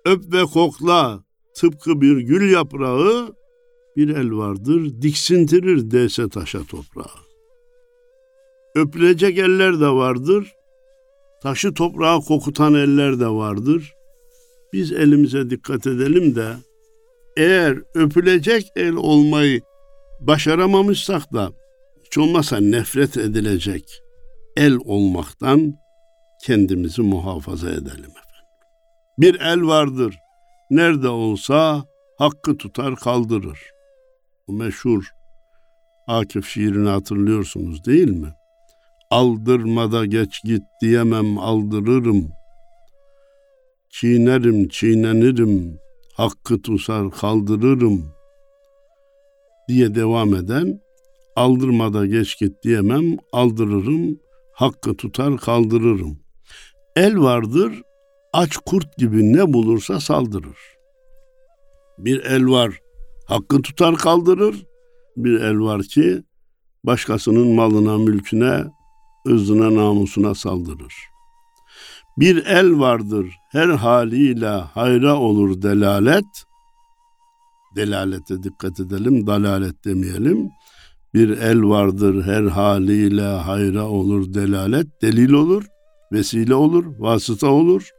öp 0.05 0.33
ve 0.33 0.43
kokla, 0.43 1.23
tıpkı 1.55 2.01
bir 2.01 2.17
gül 2.17 2.51
yaprağı, 2.51 3.35
bir 3.97 4.09
el 4.09 4.31
vardır, 4.37 5.01
diksintirir 5.01 5.91
dese 5.91 6.29
taşa 6.29 6.63
toprağı. 6.63 7.23
Öpülecek 8.75 9.37
eller 9.37 9.79
de 9.79 9.87
vardır, 9.87 10.53
taşı 11.43 11.73
toprağa 11.73 12.19
kokutan 12.19 12.73
eller 12.73 13.19
de 13.19 13.27
vardır. 13.27 13.93
Biz 14.73 14.91
elimize 14.91 15.49
dikkat 15.49 15.87
edelim 15.87 16.35
de, 16.35 16.53
eğer 17.37 17.77
öpülecek 17.95 18.65
el 18.75 18.93
olmayı 18.93 19.61
başaramamışsak 20.19 21.33
da, 21.33 21.51
hiç 22.05 22.17
olmazsa 22.17 22.59
nefret 22.59 23.17
edilecek 23.17 24.03
el 24.57 24.77
olmaktan 24.85 25.73
kendimizi 26.45 27.01
muhafaza 27.01 27.69
edelim 27.69 27.89
efendim. 27.89 28.23
Bir 29.17 29.39
el 29.39 29.67
vardır. 29.67 30.15
Nerede 30.69 31.07
olsa 31.07 31.85
hakkı 32.17 32.57
tutar 32.57 32.95
kaldırır. 32.95 33.59
Bu 34.47 34.53
meşhur 34.53 35.03
Akif 36.07 36.47
şiirini 36.47 36.89
hatırlıyorsunuz 36.89 37.85
değil 37.85 38.09
mi? 38.09 38.33
Aldırmada 39.11 40.05
geç 40.05 40.43
git 40.43 40.63
diyemem 40.81 41.37
aldırırım. 41.37 42.31
Çiğnerim 43.89 44.67
çiğnenirim, 44.67 45.79
hakkı 46.13 46.61
tutar 46.61 47.11
kaldırırım 47.11 48.13
diye 49.67 49.95
devam 49.95 50.35
eden 50.35 50.81
aldırmada 51.35 52.05
geç 52.05 52.39
git 52.39 52.63
diyemem 52.63 53.17
aldırırım, 53.31 54.19
hakkı 54.53 54.95
tutar 54.95 55.37
kaldırırım. 55.37 56.19
El 56.95 57.19
vardır, 57.19 57.81
aç 58.33 58.57
kurt 58.57 58.97
gibi 58.97 59.33
ne 59.33 59.53
bulursa 59.53 59.99
saldırır. 59.99 60.57
Bir 61.97 62.25
el 62.25 62.47
var, 62.47 62.82
hakkı 63.25 63.61
tutar 63.61 63.95
kaldırır. 63.95 64.65
Bir 65.17 65.41
el 65.41 65.59
var 65.59 65.83
ki 65.83 66.23
başkasının 66.83 67.47
malına, 67.47 67.97
mülküne, 67.97 68.63
ırzına, 69.27 69.75
namusuna 69.75 70.35
saldırır. 70.35 70.93
Bir 72.17 72.45
el 72.45 72.79
vardır, 72.79 73.27
her 73.51 73.67
haliyle 73.67 74.47
hayra 74.47 75.15
olur 75.15 75.61
delalet. 75.61 76.45
Delalete 77.75 78.43
dikkat 78.43 78.79
edelim, 78.79 79.27
dalalet 79.27 79.85
demeyelim. 79.85 80.49
Bir 81.13 81.29
el 81.29 81.63
vardır, 81.63 82.23
her 82.23 82.43
haliyle 82.43 83.21
hayra 83.21 83.87
olur 83.87 84.33
delalet, 84.33 85.01
delil 85.01 85.31
olur 85.31 85.63
vesile 86.13 86.55
olur, 86.55 86.85
vasıta 86.99 87.47
olur. 87.47 87.89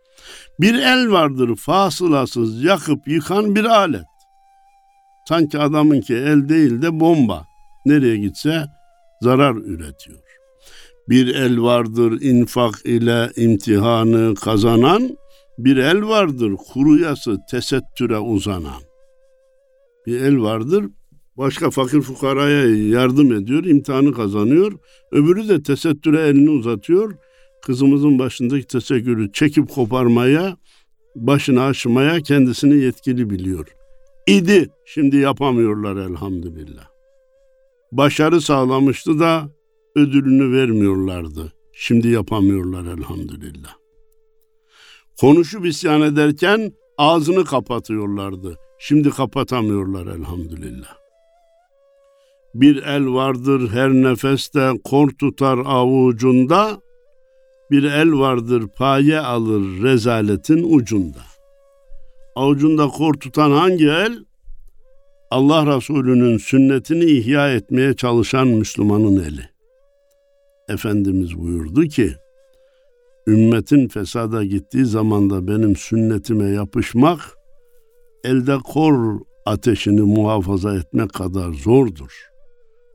Bir 0.60 0.74
el 0.74 1.10
vardır 1.10 1.56
fasılasız 1.56 2.64
yakıp 2.64 3.08
yıkan 3.08 3.54
bir 3.54 3.64
alet. 3.64 4.04
Sanki 5.28 5.58
adamınki 5.58 6.14
el 6.14 6.48
değil 6.48 6.82
de 6.82 7.00
bomba. 7.00 7.46
Nereye 7.86 8.16
gitse 8.16 8.64
zarar 9.20 9.54
üretiyor. 9.54 10.18
Bir 11.08 11.34
el 11.34 11.62
vardır 11.62 12.20
infak 12.20 12.74
ile 12.84 13.30
imtihanı 13.36 14.34
kazanan, 14.34 15.18
bir 15.58 15.76
el 15.76 16.08
vardır 16.08 16.52
kuruyası 16.72 17.38
tesettüre 17.50 18.18
uzanan. 18.18 18.82
Bir 20.06 20.20
el 20.20 20.40
vardır 20.40 20.84
başka 21.36 21.70
fakir 21.70 22.00
fukaraya 22.00 22.88
yardım 22.88 23.32
ediyor, 23.32 23.64
imtihanı 23.64 24.12
kazanıyor. 24.12 24.72
Öbürü 25.12 25.48
de 25.48 25.62
tesettüre 25.62 26.20
elini 26.20 26.50
uzatıyor 26.50 27.14
kızımızın 27.64 28.18
başındaki 28.18 28.66
tesettürü 28.66 29.32
çekip 29.32 29.70
koparmaya, 29.70 30.56
başını 31.16 31.62
aşmaya 31.62 32.20
kendisini 32.20 32.76
yetkili 32.76 33.30
biliyor. 33.30 33.66
İdi, 34.26 34.70
şimdi 34.84 35.16
yapamıyorlar 35.16 35.96
elhamdülillah. 35.96 36.86
Başarı 37.92 38.40
sağlamıştı 38.40 39.20
da 39.20 39.50
ödülünü 39.96 40.56
vermiyorlardı. 40.56 41.52
Şimdi 41.72 42.08
yapamıyorlar 42.08 42.98
elhamdülillah. 42.98 43.74
Konuşup 45.20 45.66
isyan 45.66 46.00
ederken 46.00 46.72
ağzını 46.98 47.44
kapatıyorlardı. 47.44 48.58
Şimdi 48.78 49.10
kapatamıyorlar 49.10 50.06
elhamdülillah. 50.06 50.96
Bir 52.54 52.82
el 52.82 53.06
vardır 53.06 53.70
her 53.70 53.90
nefeste 53.90 54.72
kor 54.84 55.10
tutar 55.10 55.58
avucunda, 55.58 56.80
bir 57.70 57.84
el 57.84 58.12
vardır 58.12 58.68
paye 58.78 59.20
alır 59.20 59.82
rezaletin 59.82 60.78
ucunda. 60.78 61.33
Avucunda 62.36 62.88
kor 62.88 63.14
tutan 63.14 63.50
hangi 63.50 63.88
el? 63.88 64.24
Allah 65.30 65.76
Resulü'nün 65.76 66.38
sünnetini 66.38 67.04
ihya 67.04 67.54
etmeye 67.54 67.94
çalışan 67.94 68.48
Müslümanın 68.48 69.16
eli. 69.16 69.48
Efendimiz 70.68 71.38
buyurdu 71.38 71.82
ki, 71.82 72.14
ümmetin 73.26 73.88
fesada 73.88 74.44
gittiği 74.44 74.84
zamanda 74.84 75.48
benim 75.48 75.76
sünnetime 75.76 76.50
yapışmak, 76.50 77.20
elde 78.24 78.58
kor 78.58 79.20
ateşini 79.46 80.00
muhafaza 80.00 80.76
etmek 80.76 81.12
kadar 81.12 81.52
zordur. 81.52 82.28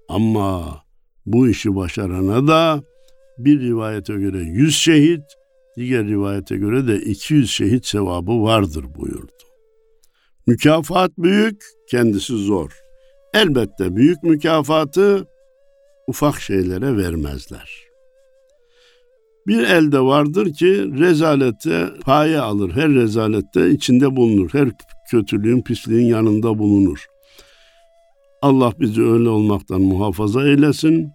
Ama 0.10 0.80
bu 1.26 1.48
işi 1.48 1.76
başarana 1.76 2.48
da 2.48 2.84
bir 3.38 3.60
rivayete 3.60 4.14
göre 4.14 4.38
100 4.38 4.76
şehit, 4.76 5.22
diğer 5.80 6.08
rivayete 6.08 6.58
göre 6.58 6.88
de 6.88 7.00
200 7.00 7.52
şehit 7.52 7.86
sevabı 7.86 8.42
vardır 8.42 8.86
buyurdu. 8.96 9.32
Mükafat 10.48 11.12
büyük, 11.18 11.64
kendisi 11.92 12.34
zor. 12.34 12.72
Elbette 13.34 13.96
büyük 13.96 14.24
mükafatı 14.24 15.28
ufak 16.08 16.42
şeylere 16.42 16.98
vermezler. 16.98 17.90
Bir 19.48 19.64
elde 19.64 20.00
vardır 20.00 20.54
ki 20.54 20.92
rezalete 21.00 21.90
paye 22.06 22.40
alır. 22.40 22.72
Her 22.72 22.90
rezalette 22.90 23.70
içinde 23.70 24.16
bulunur. 24.16 24.50
Her 24.54 24.70
kötülüğün, 25.12 25.62
pisliğin 25.62 26.08
yanında 26.08 26.60
bulunur. 26.60 27.06
Allah 28.42 28.74
bizi 28.80 29.02
öyle 29.02 29.30
olmaktan 29.30 29.82
muhafaza 29.82 30.48
eylesin. 30.48 31.12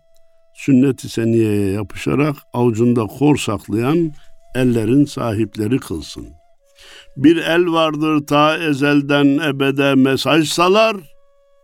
Sünnet-i 0.54 1.08
seniyeye 1.08 1.70
yapışarak 1.70 2.36
avucunda 2.52 3.06
kor 3.06 3.36
saklayan 3.36 4.12
ellerin 4.54 5.04
sahipleri 5.04 5.78
kılsın. 5.78 6.26
Bir 7.16 7.36
el 7.36 7.72
vardır 7.72 8.26
ta 8.26 8.58
ezelden 8.58 9.38
ebede 9.38 9.94
mesaj 9.94 10.48
salar. 10.48 10.96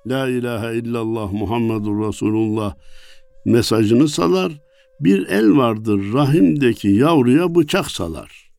La 0.07 0.29
ilahe 0.29 0.76
illallah 0.76 1.33
Muhammedur 1.33 2.09
Resulullah 2.09 2.74
mesajını 3.44 4.09
salar. 4.09 4.53
Bir 5.00 5.29
el 5.29 5.57
vardır 5.57 6.12
rahimdeki 6.12 6.88
yavruya 6.88 7.55
bıçak 7.55 7.90
salar. 7.90 8.50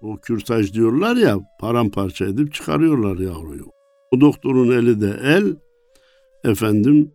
O 0.00 0.16
kürtaj 0.16 0.72
diyorlar 0.72 1.16
ya 1.16 1.38
paramparça 1.60 2.24
edip 2.24 2.54
çıkarıyorlar 2.54 3.18
yavruyu. 3.18 3.64
O 4.10 4.20
doktorun 4.20 4.70
eli 4.70 5.00
de 5.00 5.20
el, 5.24 5.56
efendim 6.44 7.12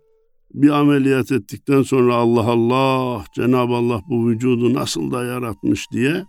bir 0.54 0.70
ameliyat 0.70 1.32
ettikten 1.32 1.82
sonra 1.82 2.16
Allah 2.16 2.44
Allah 2.44 3.24
Cenab-ı 3.36 3.74
Allah 3.74 4.02
bu 4.10 4.30
vücudu 4.30 4.74
nasıl 4.74 5.12
da 5.12 5.26
yaratmış 5.26 5.92
diye 5.92 6.26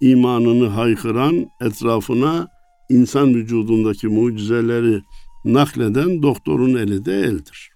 imanını 0.00 0.68
haykıran 0.68 1.46
etrafına 1.60 2.48
insan 2.90 3.34
vücudundaki 3.34 4.08
mucizeleri 4.08 5.02
nakleden 5.44 6.22
doktorun 6.22 6.74
eli 6.74 7.04
de 7.04 7.12
eldir. 7.12 7.70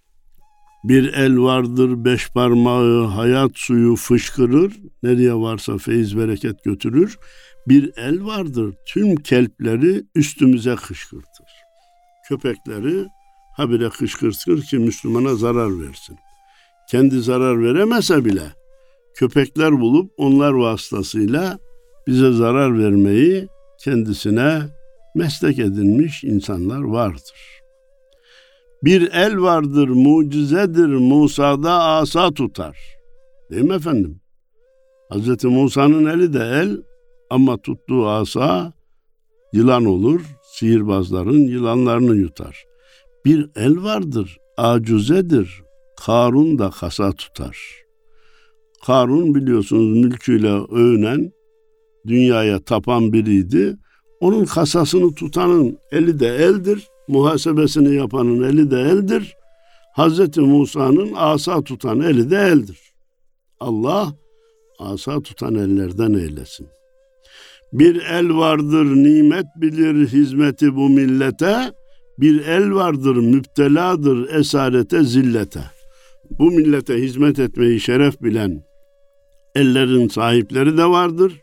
Bir 0.84 1.12
el 1.12 1.38
vardır 1.38 2.04
beş 2.04 2.28
parmağı 2.28 3.04
hayat 3.04 3.50
suyu 3.54 3.96
fışkırır, 3.96 4.72
nereye 5.02 5.34
varsa 5.34 5.78
feyiz 5.78 6.18
bereket 6.18 6.64
götürür. 6.64 7.18
Bir 7.68 7.92
el 7.96 8.24
vardır 8.24 8.74
tüm 8.86 9.16
kelpleri 9.16 10.02
üstümüze 10.14 10.74
kışkırtır. 10.74 11.46
Köpekleri 12.28 13.06
habire 13.58 13.88
kışkırtır 13.88 14.62
ki 14.62 14.78
Müslümana 14.78 15.34
zarar 15.34 15.80
versin. 15.80 16.16
Kendi 16.90 17.20
zarar 17.20 17.62
veremese 17.62 18.24
bile 18.24 18.52
köpekler 19.14 19.80
bulup 19.80 20.12
onlar 20.16 20.52
vasıtasıyla 20.52 21.58
bize 22.06 22.32
zarar 22.32 22.78
vermeyi 22.78 23.48
kendisine 23.84 24.62
meslek 25.14 25.58
edinmiş 25.58 26.24
insanlar 26.24 26.82
vardır. 26.82 27.60
Bir 28.84 29.12
el 29.12 29.40
vardır, 29.40 29.88
mucizedir, 29.88 30.86
Musa'da 30.86 31.72
asa 31.72 32.30
tutar. 32.30 32.78
Değil 33.50 33.64
mi 33.64 33.74
efendim? 33.74 34.20
Hz. 35.10 35.44
Musa'nın 35.44 36.06
eli 36.06 36.32
de 36.32 36.38
el 36.38 36.82
ama 37.30 37.56
tuttuğu 37.56 38.08
asa 38.08 38.72
yılan 39.52 39.84
olur, 39.84 40.20
sihirbazların 40.52 41.40
yılanlarını 41.40 42.16
yutar. 42.16 42.67
Bir 43.28 43.50
el 43.56 43.82
vardır, 43.82 44.38
acuzedir, 44.56 45.62
Karun 46.06 46.58
da 46.58 46.70
kasa 46.70 47.12
tutar. 47.12 47.58
Karun 48.86 49.34
biliyorsunuz 49.34 49.96
mülküyle 49.96 50.52
övünen, 50.52 51.32
dünyaya 52.06 52.64
tapan 52.64 53.12
biriydi. 53.12 53.76
Onun 54.20 54.44
kasasını 54.44 55.14
tutanın 55.14 55.78
eli 55.92 56.20
de 56.20 56.26
eldir, 56.26 56.88
muhasebesini 57.08 57.94
yapanın 57.94 58.42
eli 58.42 58.70
de 58.70 58.80
eldir. 58.80 59.36
Hazreti 59.94 60.40
Musa'nın 60.40 61.12
asa 61.16 61.62
tutan 61.62 62.00
eli 62.00 62.30
de 62.30 62.36
eldir. 62.36 62.80
Allah 63.60 64.12
asa 64.78 65.20
tutan 65.20 65.54
ellerden 65.54 66.12
eylesin. 66.12 66.66
Bir 67.72 68.02
el 68.02 68.36
vardır 68.36 68.84
nimet 68.84 69.46
bilir 69.56 70.08
hizmeti 70.08 70.76
bu 70.76 70.88
millete, 70.88 71.72
bir 72.18 72.46
el 72.46 72.74
vardır 72.74 73.16
müpteladır 73.16 74.34
esarete 74.34 75.02
zillete. 75.02 75.60
Bu 76.30 76.50
millete 76.50 76.94
hizmet 76.94 77.38
etmeyi 77.38 77.80
şeref 77.80 78.22
bilen 78.22 78.62
ellerin 79.54 80.08
sahipleri 80.08 80.78
de 80.78 80.84
vardır. 80.84 81.42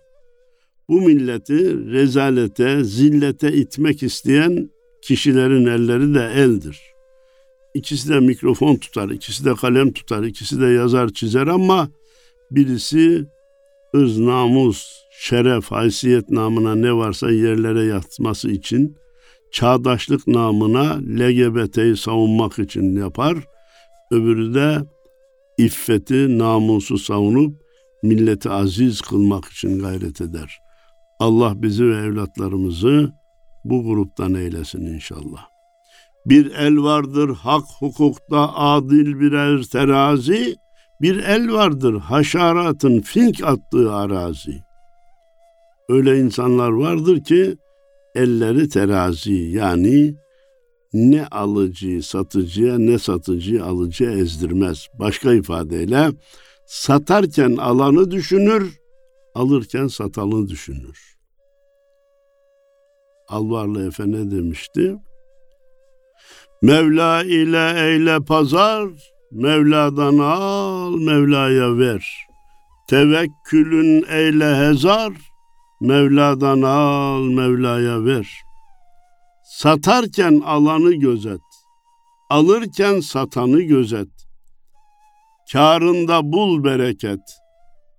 Bu 0.89 1.01
milleti 1.01 1.91
rezalete, 1.91 2.83
zillete 2.83 3.53
itmek 3.53 4.03
isteyen 4.03 4.69
kişilerin 5.01 5.65
elleri 5.65 6.13
de 6.13 6.31
eldir. 6.35 6.81
İkisi 7.73 8.09
de 8.09 8.19
mikrofon 8.19 8.75
tutar, 8.75 9.09
ikisi 9.09 9.45
de 9.45 9.55
kalem 9.55 9.91
tutar, 9.91 10.23
ikisi 10.23 10.61
de 10.61 10.65
yazar 10.65 11.09
çizer 11.09 11.47
ama 11.47 11.89
birisi 12.51 13.25
ırz, 13.95 14.19
namus, 14.19 14.87
şeref, 15.19 15.71
haysiyet 15.71 16.29
namına 16.29 16.75
ne 16.75 16.93
varsa 16.93 17.31
yerlere 17.31 17.83
yatması 17.83 18.51
için, 18.51 18.97
çağdaşlık 19.51 20.27
namına 20.27 20.93
LGBT'yi 20.93 21.97
savunmak 21.97 22.59
için 22.59 22.95
yapar. 22.95 23.37
Öbürü 24.11 24.53
de 24.53 24.77
iffeti, 25.57 26.37
namusu 26.37 26.97
savunup 26.97 27.61
milleti 28.03 28.49
aziz 28.49 29.01
kılmak 29.01 29.45
için 29.45 29.79
gayret 29.79 30.21
eder. 30.21 30.59
Allah 31.19 31.61
bizi 31.61 31.85
ve 31.85 31.97
evlatlarımızı 31.97 33.11
bu 33.63 33.83
gruptan 33.83 34.33
eylesin 34.33 34.85
inşallah. 34.85 35.45
Bir 36.25 36.51
el 36.51 36.83
vardır 36.83 37.35
hak 37.35 37.63
hukukta 37.79 38.55
adil 38.55 39.19
birer 39.19 39.63
terazi, 39.63 40.55
bir 41.01 41.23
el 41.23 41.51
vardır 41.51 41.99
haşaratın 41.99 43.01
fink 43.01 43.43
attığı 43.43 43.93
arazi. 43.93 44.63
Öyle 45.89 46.19
insanlar 46.19 46.69
vardır 46.69 47.23
ki 47.23 47.57
elleri 48.15 48.69
terazi 48.69 49.33
yani 49.33 50.15
ne 50.93 51.27
alıcıyı 51.27 52.03
satıcıya 52.03 52.77
ne 52.77 52.99
satıcıyı 52.99 53.63
alıcıya 53.63 54.11
ezdirmez. 54.11 54.87
Başka 54.99 55.33
ifadeyle 55.33 56.11
satarken 56.67 57.57
alanı 57.57 58.11
düşünür, 58.11 58.79
alırken 59.35 59.87
satanı 59.87 60.47
düşünür. 60.47 61.15
Alvarlı 63.27 63.87
Efe 63.87 64.11
ne 64.11 64.31
demişti? 64.31 64.95
Mevla 66.61 67.23
ile 67.23 67.89
eyle 67.89 68.19
pazar, 68.19 68.89
Mevla'dan 69.31 70.17
al, 70.17 70.95
Mevla'ya 70.95 71.77
ver. 71.77 72.25
Tevekkülün 72.89 74.05
eyle 74.09 74.55
hezar, 74.55 75.13
Mevla'dan 75.81 76.61
al, 76.61 77.23
Mevla'ya 77.23 78.05
ver. 78.05 78.27
Satarken 79.43 80.41
alanı 80.45 80.93
gözet, 80.93 81.41
alırken 82.29 82.99
satanı 82.99 83.61
gözet. 83.61 84.09
Karında 85.51 86.31
bul 86.31 86.63
bereket, 86.63 87.21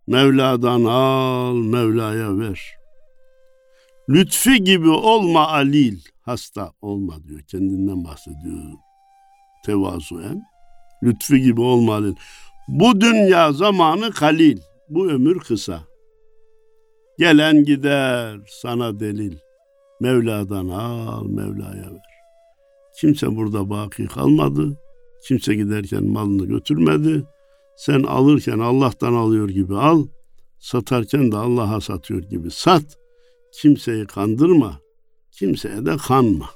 Mevla'dan 0.06 0.84
al, 0.84 1.54
Mevla'ya 1.54 2.38
ver.'' 2.38 2.86
Lütfi 4.08 4.64
gibi 4.64 4.88
olma 4.88 5.48
alil. 5.48 6.00
Hasta 6.22 6.72
olma 6.80 7.24
diyor. 7.24 7.40
Kendinden 7.40 8.04
bahsediyor. 8.04 8.72
Tevazuen. 9.64 10.42
Lütfi 11.02 11.40
gibi 11.40 11.60
olma 11.60 11.94
alil. 11.94 12.14
Bu 12.68 13.00
dünya 13.00 13.52
zamanı 13.52 14.10
kalil. 14.12 14.58
Bu 14.88 15.10
ömür 15.10 15.38
kısa. 15.38 15.82
Gelen 17.18 17.64
gider 17.64 18.38
sana 18.48 19.00
delil. 19.00 19.38
Mevla'dan 20.00 20.68
al, 20.68 21.26
Mevla'ya 21.26 21.90
ver. 21.92 22.06
Kimse 23.00 23.36
burada 23.36 23.70
baki 23.70 24.06
kalmadı. 24.06 24.78
Kimse 25.28 25.54
giderken 25.54 26.04
malını 26.04 26.46
götürmedi. 26.46 27.24
Sen 27.76 28.02
alırken 28.02 28.58
Allah'tan 28.58 29.12
alıyor 29.12 29.48
gibi 29.48 29.76
al. 29.76 30.06
Satarken 30.58 31.32
de 31.32 31.36
Allah'a 31.36 31.80
satıyor 31.80 32.22
gibi 32.22 32.50
sat. 32.50 32.98
Kimseyi 33.52 34.06
kandırma, 34.06 34.80
kimseye 35.32 35.86
de 35.86 35.96
kanma. 35.96 36.50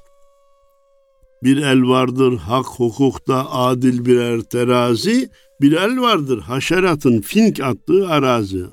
Bir 1.43 1.57
el 1.57 1.87
vardır 1.87 2.37
hak 2.37 2.65
hukukta 2.65 3.51
adil 3.51 4.05
birer 4.05 4.41
terazi, 4.41 5.29
bir 5.61 5.71
el 5.71 6.01
vardır 6.01 6.39
haşeratın 6.39 7.21
fink 7.21 7.59
attığı 7.59 8.07
arazi. 8.07 8.65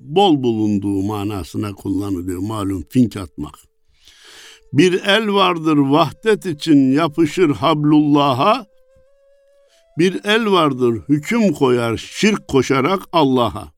Bol 0.00 0.42
bulunduğu 0.42 1.02
manasına 1.02 1.72
kullanılıyor 1.72 2.40
malum 2.40 2.84
fink 2.90 3.16
atmak. 3.16 3.54
Bir 4.72 4.92
el 5.04 5.32
vardır 5.32 5.76
vahdet 5.76 6.46
için 6.46 6.92
yapışır 6.92 7.50
hablullah'a. 7.50 8.66
Bir 9.98 10.20
el 10.24 10.50
vardır 10.50 11.02
hüküm 11.08 11.52
koyar 11.52 11.96
şirk 11.96 12.48
koşarak 12.48 13.02
Allah'a. 13.12 13.72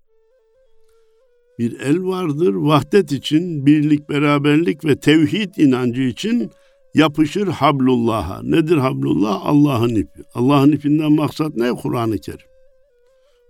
Bir 1.58 1.80
el 1.80 2.04
vardır 2.04 2.54
vahdet 2.54 3.12
için, 3.12 3.66
birlik, 3.66 4.10
beraberlik 4.10 4.84
ve 4.84 5.00
tevhid 5.00 5.56
inancı 5.56 6.02
için 6.02 6.50
yapışır 6.94 7.46
hablullah'a. 7.46 8.42
Nedir 8.42 8.76
hablullah? 8.76 9.46
Allah'ın 9.46 9.94
ipi. 9.94 10.22
Allah'ın 10.34 10.72
ipinden 10.72 11.12
maksat 11.12 11.56
ne? 11.56 11.72
Kur'an-ı 11.72 12.18
Kerim. 12.18 12.51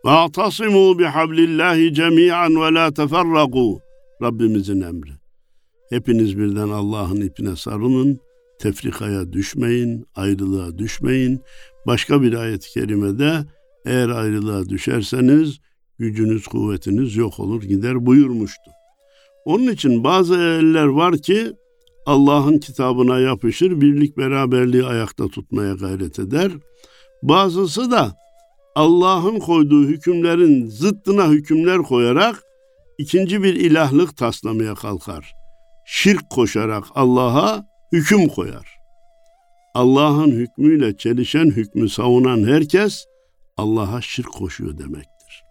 Atasimu 0.04 0.98
bihablillahi 0.98 1.94
cemi'an 1.94 2.56
ve 2.56 2.74
la 2.74 2.94
teferraku. 2.94 3.80
Rabbimizin 4.22 4.80
emri. 4.80 5.10
Hepiniz 5.90 6.38
birden 6.38 6.68
Allah'ın 6.68 7.20
ipine 7.20 7.56
sarılın, 7.56 8.20
tefrikaya 8.58 9.32
düşmeyin, 9.32 10.06
ayrılığa 10.14 10.78
düşmeyin. 10.78 11.40
Başka 11.86 12.22
bir 12.22 12.34
ayet-i 12.34 12.70
kerimede 12.70 13.32
eğer 13.86 14.08
ayrılığa 14.08 14.68
düşerseniz 14.68 15.58
gücünüz, 15.98 16.46
kuvvetiniz 16.46 17.16
yok 17.16 17.40
olur 17.40 17.62
gider 17.62 18.06
buyurmuştu. 18.06 18.70
Onun 19.44 19.66
için 19.66 20.04
bazı 20.04 20.34
eller 20.34 20.86
var 20.86 21.18
ki 21.18 21.52
Allah'ın 22.06 22.58
kitabına 22.58 23.20
yapışır, 23.20 23.80
birlik 23.80 24.16
beraberliği 24.16 24.84
ayakta 24.84 25.28
tutmaya 25.28 25.74
gayret 25.74 26.18
eder. 26.18 26.52
Bazısı 27.22 27.90
da 27.90 28.22
Allah'ın 28.74 29.38
koyduğu 29.38 29.86
hükümlerin 29.86 30.66
zıttına 30.66 31.28
hükümler 31.28 31.78
koyarak 31.78 32.42
ikinci 32.98 33.42
bir 33.42 33.54
ilahlık 33.54 34.16
taslamaya 34.16 34.74
kalkar. 34.74 35.34
Şirk 35.86 36.30
koşarak 36.30 36.84
Allah'a 36.94 37.66
hüküm 37.92 38.28
koyar. 38.28 38.76
Allah'ın 39.74 40.30
hükmüyle 40.30 40.96
çelişen 40.96 41.46
hükmü 41.46 41.88
savunan 41.88 42.44
herkes 42.48 43.04
Allah'a 43.56 44.00
şirk 44.00 44.32
koşuyor 44.32 44.78
demektir. 44.78 45.44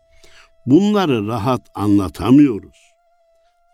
Bunları 0.66 1.28
rahat 1.28 1.62
anlatamıyoruz. 1.76 2.78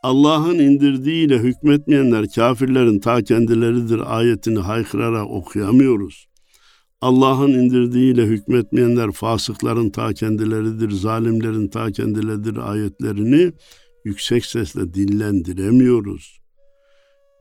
Allah'ın 0.03 0.59
indirdiğiyle 0.59 1.37
hükmetmeyenler 1.37 2.25
kafirlerin 2.35 2.99
ta 2.99 3.21
kendileridir 3.21 4.17
ayetini 4.17 4.59
haykırarak 4.59 5.31
okuyamıyoruz. 5.31 6.27
Allah'ın 7.01 7.49
indirdiğiyle 7.49 8.23
hükmetmeyenler 8.23 9.11
fasıkların 9.11 9.89
ta 9.89 10.13
kendileridir, 10.13 10.91
zalimlerin 10.91 11.67
ta 11.67 11.91
kendileridir 11.91 12.57
ayetlerini 12.71 13.53
yüksek 14.05 14.45
sesle 14.45 14.93
dillendiremiyoruz. 14.93 16.39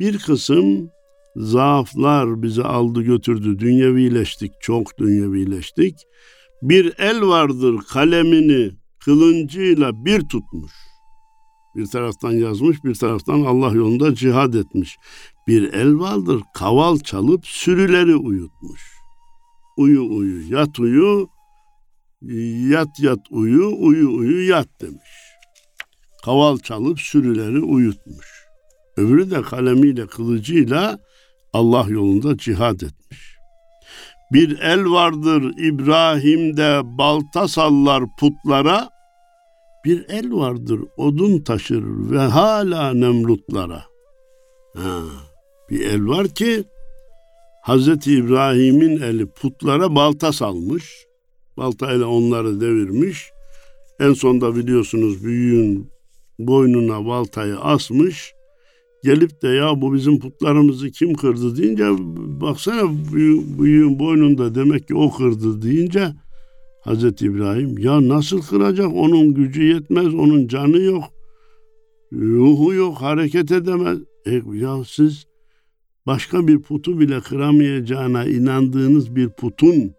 Bir 0.00 0.18
kısım 0.18 0.90
zaaflar 1.36 2.42
bizi 2.42 2.62
aldı 2.62 3.02
götürdü, 3.02 3.58
dünyevileştik, 3.58 4.52
çok 4.60 4.98
dünyevileştik. 4.98 5.94
Bir 6.62 6.94
el 6.98 7.22
vardır 7.22 7.76
kalemini 7.88 8.70
kılıncıyla 9.04 10.04
bir 10.04 10.20
tutmuş. 10.20 10.72
Bir 11.76 11.86
taraftan 11.86 12.32
yazmış, 12.32 12.84
bir 12.84 12.94
taraftan 12.94 13.42
Allah 13.42 13.70
yolunda 13.70 14.14
cihad 14.14 14.54
etmiş. 14.54 14.96
Bir 15.48 15.72
el 15.72 15.98
vardır 15.98 16.42
kaval 16.54 16.98
çalıp 16.98 17.46
sürüleri 17.46 18.16
uyutmuş 18.16 18.95
uyu 19.76 20.16
uyu 20.16 20.56
yat 20.56 20.78
uyu 20.78 21.28
yat 22.70 23.00
yat 23.00 23.18
uyu 23.30 23.76
uyu 23.78 24.16
uyu 24.16 24.48
yat 24.48 24.68
demiş. 24.80 25.10
Kaval 26.24 26.58
çalıp 26.58 27.00
sürüleri 27.00 27.60
uyutmuş. 27.60 28.26
Öbürü 28.96 29.30
de 29.30 29.42
kalemiyle 29.42 30.06
kılıcıyla 30.06 30.98
Allah 31.52 31.86
yolunda 31.88 32.38
cihad 32.38 32.80
etmiş. 32.80 33.36
Bir 34.32 34.58
el 34.58 34.84
vardır 34.84 35.52
İbrahim'de 35.58 36.80
balta 36.84 37.48
sallar 37.48 38.04
putlara, 38.20 38.88
bir 39.84 40.08
el 40.08 40.32
vardır 40.32 40.80
odun 40.96 41.40
taşır 41.40 41.84
ve 42.10 42.18
hala 42.18 42.94
Nemrutlara. 42.94 43.82
Ha, 44.76 45.00
bir 45.70 45.80
el 45.80 46.06
var 46.06 46.28
ki 46.28 46.64
Hazreti 47.66 48.12
İbrahim'in 48.12 49.00
eli 49.00 49.26
putlara 49.26 49.94
balta 49.94 50.32
salmış. 50.32 51.06
Baltayla 51.56 52.06
onları 52.06 52.60
devirmiş. 52.60 53.30
En 54.00 54.12
sonda 54.12 54.56
biliyorsunuz 54.56 55.24
büyüğün 55.24 55.90
boynuna 56.38 57.06
baltayı 57.06 57.56
asmış. 57.56 58.32
Gelip 59.04 59.42
de 59.42 59.48
ya 59.48 59.80
bu 59.80 59.94
bizim 59.94 60.20
putlarımızı 60.20 60.90
kim 60.90 61.14
kırdı 61.14 61.56
deyince 61.56 61.84
baksana 62.40 62.82
büyüğün 63.58 63.98
boynunda 63.98 64.54
demek 64.54 64.88
ki 64.88 64.94
o 64.94 65.10
kırdı 65.10 65.62
deyince 65.62 66.12
Hazreti 66.84 67.26
İbrahim 67.26 67.78
ya 67.78 68.08
nasıl 68.08 68.42
kıracak 68.42 68.94
onun 68.94 69.34
gücü 69.34 69.62
yetmez 69.62 70.14
onun 70.14 70.48
canı 70.48 70.78
yok 70.78 71.04
ruhu 72.12 72.74
yok 72.74 72.96
hareket 72.96 73.52
edemez. 73.52 73.98
E, 74.26 74.42
ya 74.52 74.84
siz 74.86 75.26
başka 76.06 76.48
bir 76.48 76.62
putu 76.62 77.00
bile 77.00 77.20
kıramayacağına 77.20 78.24
inandığınız 78.24 79.16
bir 79.16 79.28
putun 79.30 79.94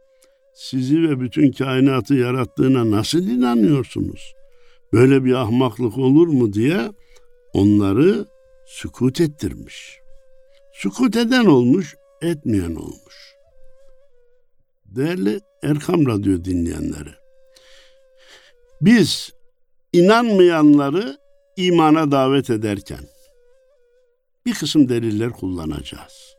sizi 0.53 1.01
ve 1.03 1.19
bütün 1.19 1.51
kainatı 1.51 2.13
yarattığına 2.13 2.91
nasıl 2.91 3.27
inanıyorsunuz? 3.27 4.33
Böyle 4.93 5.25
bir 5.25 5.33
ahmaklık 5.33 5.97
olur 5.97 6.27
mu 6.27 6.53
diye 6.53 6.91
onları 7.53 8.25
sükut 8.67 9.21
ettirmiş. 9.21 9.99
Sükut 10.73 11.15
eden 11.15 11.45
olmuş, 11.45 11.95
etmeyen 12.21 12.75
olmuş. 12.75 13.33
Değerli 14.85 15.39
Erkam 15.63 16.07
Radyo 16.07 16.43
dinleyenleri, 16.43 17.09
biz 18.81 19.33
inanmayanları 19.93 21.17
imana 21.57 22.11
davet 22.11 22.49
ederken 22.49 22.99
bir 24.47 24.53
kısım 24.53 24.89
deliller 24.89 25.29
kullanacağız. 25.29 26.35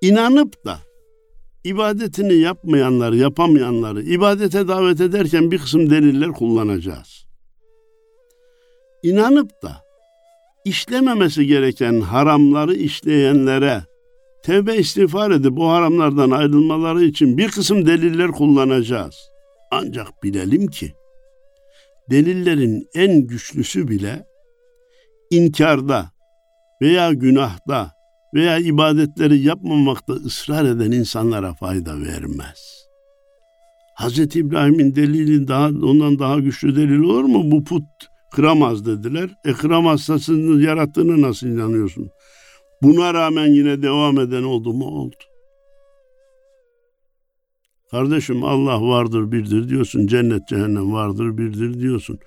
İnanıp 0.00 0.64
da 0.64 0.78
ibadetini 1.64 2.34
yapmayanları, 2.34 3.16
yapamayanları 3.16 4.02
ibadete 4.02 4.68
davet 4.68 5.00
ederken 5.00 5.50
bir 5.50 5.58
kısım 5.58 5.90
deliller 5.90 6.28
kullanacağız. 6.28 7.26
İnanıp 9.02 9.62
da 9.62 9.84
işlememesi 10.64 11.46
gereken 11.46 12.00
haramları 12.00 12.74
işleyenlere 12.74 13.82
tevbe 14.42 14.76
istiğfar 14.76 15.30
edip 15.30 15.52
bu 15.52 15.68
haramlardan 15.68 16.30
ayrılmaları 16.30 17.04
için 17.04 17.38
bir 17.38 17.50
kısım 17.50 17.86
deliller 17.86 18.30
kullanacağız. 18.30 19.16
Ancak 19.70 20.22
bilelim 20.22 20.66
ki 20.66 20.92
delillerin 22.10 22.88
en 22.94 23.26
güçlüsü 23.26 23.88
bile 23.88 24.26
inkarda, 25.30 26.13
veya 26.82 27.12
günahta 27.12 27.92
veya 28.34 28.58
ibadetleri 28.58 29.38
yapmamakta 29.38 30.12
ısrar 30.12 30.64
eden 30.64 30.92
insanlara 30.92 31.54
fayda 31.54 32.00
vermez. 32.00 32.84
Hz. 34.00 34.36
İbrahim'in 34.36 34.94
delili 34.94 35.48
daha 35.48 35.66
ondan 35.66 36.18
daha 36.18 36.38
güçlü 36.38 36.76
delil 36.76 36.98
olur 36.98 37.24
mu? 37.24 37.50
Bu 37.50 37.64
put 37.64 37.84
kıramaz 38.32 38.86
dediler. 38.86 39.30
E 39.44 39.52
kıramazsa 39.52 40.18
sizin 40.18 40.60
yarattığını 40.60 41.22
nasıl 41.22 41.46
inanıyorsun? 41.46 42.10
Buna 42.82 43.14
rağmen 43.14 43.46
yine 43.46 43.82
devam 43.82 44.20
eden 44.20 44.42
oldu 44.42 44.72
mu? 44.72 44.86
Oldu. 44.86 45.16
Kardeşim 47.90 48.44
Allah 48.44 48.82
vardır 48.82 49.32
birdir 49.32 49.68
diyorsun. 49.68 50.06
Cennet 50.06 50.48
cehennem 50.48 50.92
vardır 50.92 51.38
birdir 51.38 51.80
diyorsun. 51.80 52.18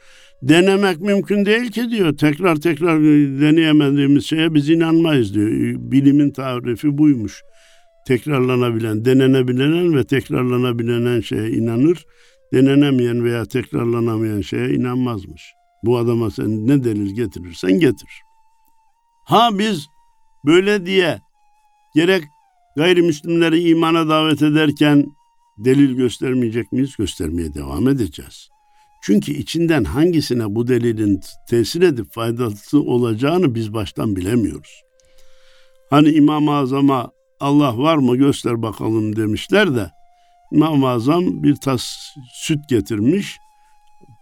Denemek 0.41 1.01
mümkün 1.01 1.45
değil 1.45 1.71
ki 1.71 1.89
diyor. 1.89 2.17
Tekrar 2.17 2.55
tekrar 2.55 3.01
deneyemediğimiz 3.41 4.25
şeye 4.25 4.53
biz 4.53 4.69
inanmayız 4.69 5.33
diyor. 5.33 5.49
Bilimin 5.91 6.31
tarifi 6.31 6.97
buymuş. 6.97 7.41
Tekrarlanabilen, 8.07 9.05
denenebilen 9.05 9.95
ve 9.95 10.03
tekrarlanabilen 10.03 11.21
şeye 11.21 11.49
inanır. 11.49 12.05
Denenemeyen 12.53 13.23
veya 13.23 13.45
tekrarlanamayan 13.45 14.41
şeye 14.41 14.69
inanmazmış. 14.69 15.53
Bu 15.83 15.97
adama 15.97 16.31
sen 16.31 16.67
ne 16.67 16.83
delil 16.83 17.15
getirirsen 17.15 17.79
getir. 17.79 18.09
Ha 19.25 19.49
biz 19.59 19.87
böyle 20.45 20.85
diye 20.85 21.19
gerek 21.95 22.23
gayrimüslimleri 22.75 23.69
imana 23.69 24.09
davet 24.09 24.41
ederken 24.41 25.05
delil 25.57 25.95
göstermeyecek 25.95 26.71
miyiz? 26.71 26.95
Göstermeye 26.97 27.53
devam 27.53 27.87
edeceğiz. 27.87 28.49
Çünkü 29.01 29.31
içinden 29.31 29.83
hangisine 29.83 30.55
bu 30.55 30.67
delilin 30.67 31.21
tesir 31.49 31.81
edip 31.81 32.11
faydası 32.11 32.81
olacağını 32.81 33.55
biz 33.55 33.73
baştan 33.73 34.15
bilemiyoruz. 34.15 34.81
Hani 35.89 36.09
İmam-ı 36.09 36.51
Azam'a 36.55 37.11
Allah 37.39 37.77
var 37.77 37.97
mı 37.97 38.15
göster 38.15 38.61
bakalım 38.61 39.15
demişler 39.15 39.75
de 39.75 39.91
İmam-ı 40.51 40.89
Azam 40.89 41.43
bir 41.43 41.55
tas 41.55 41.83
süt 42.33 42.69
getirmiş. 42.69 43.37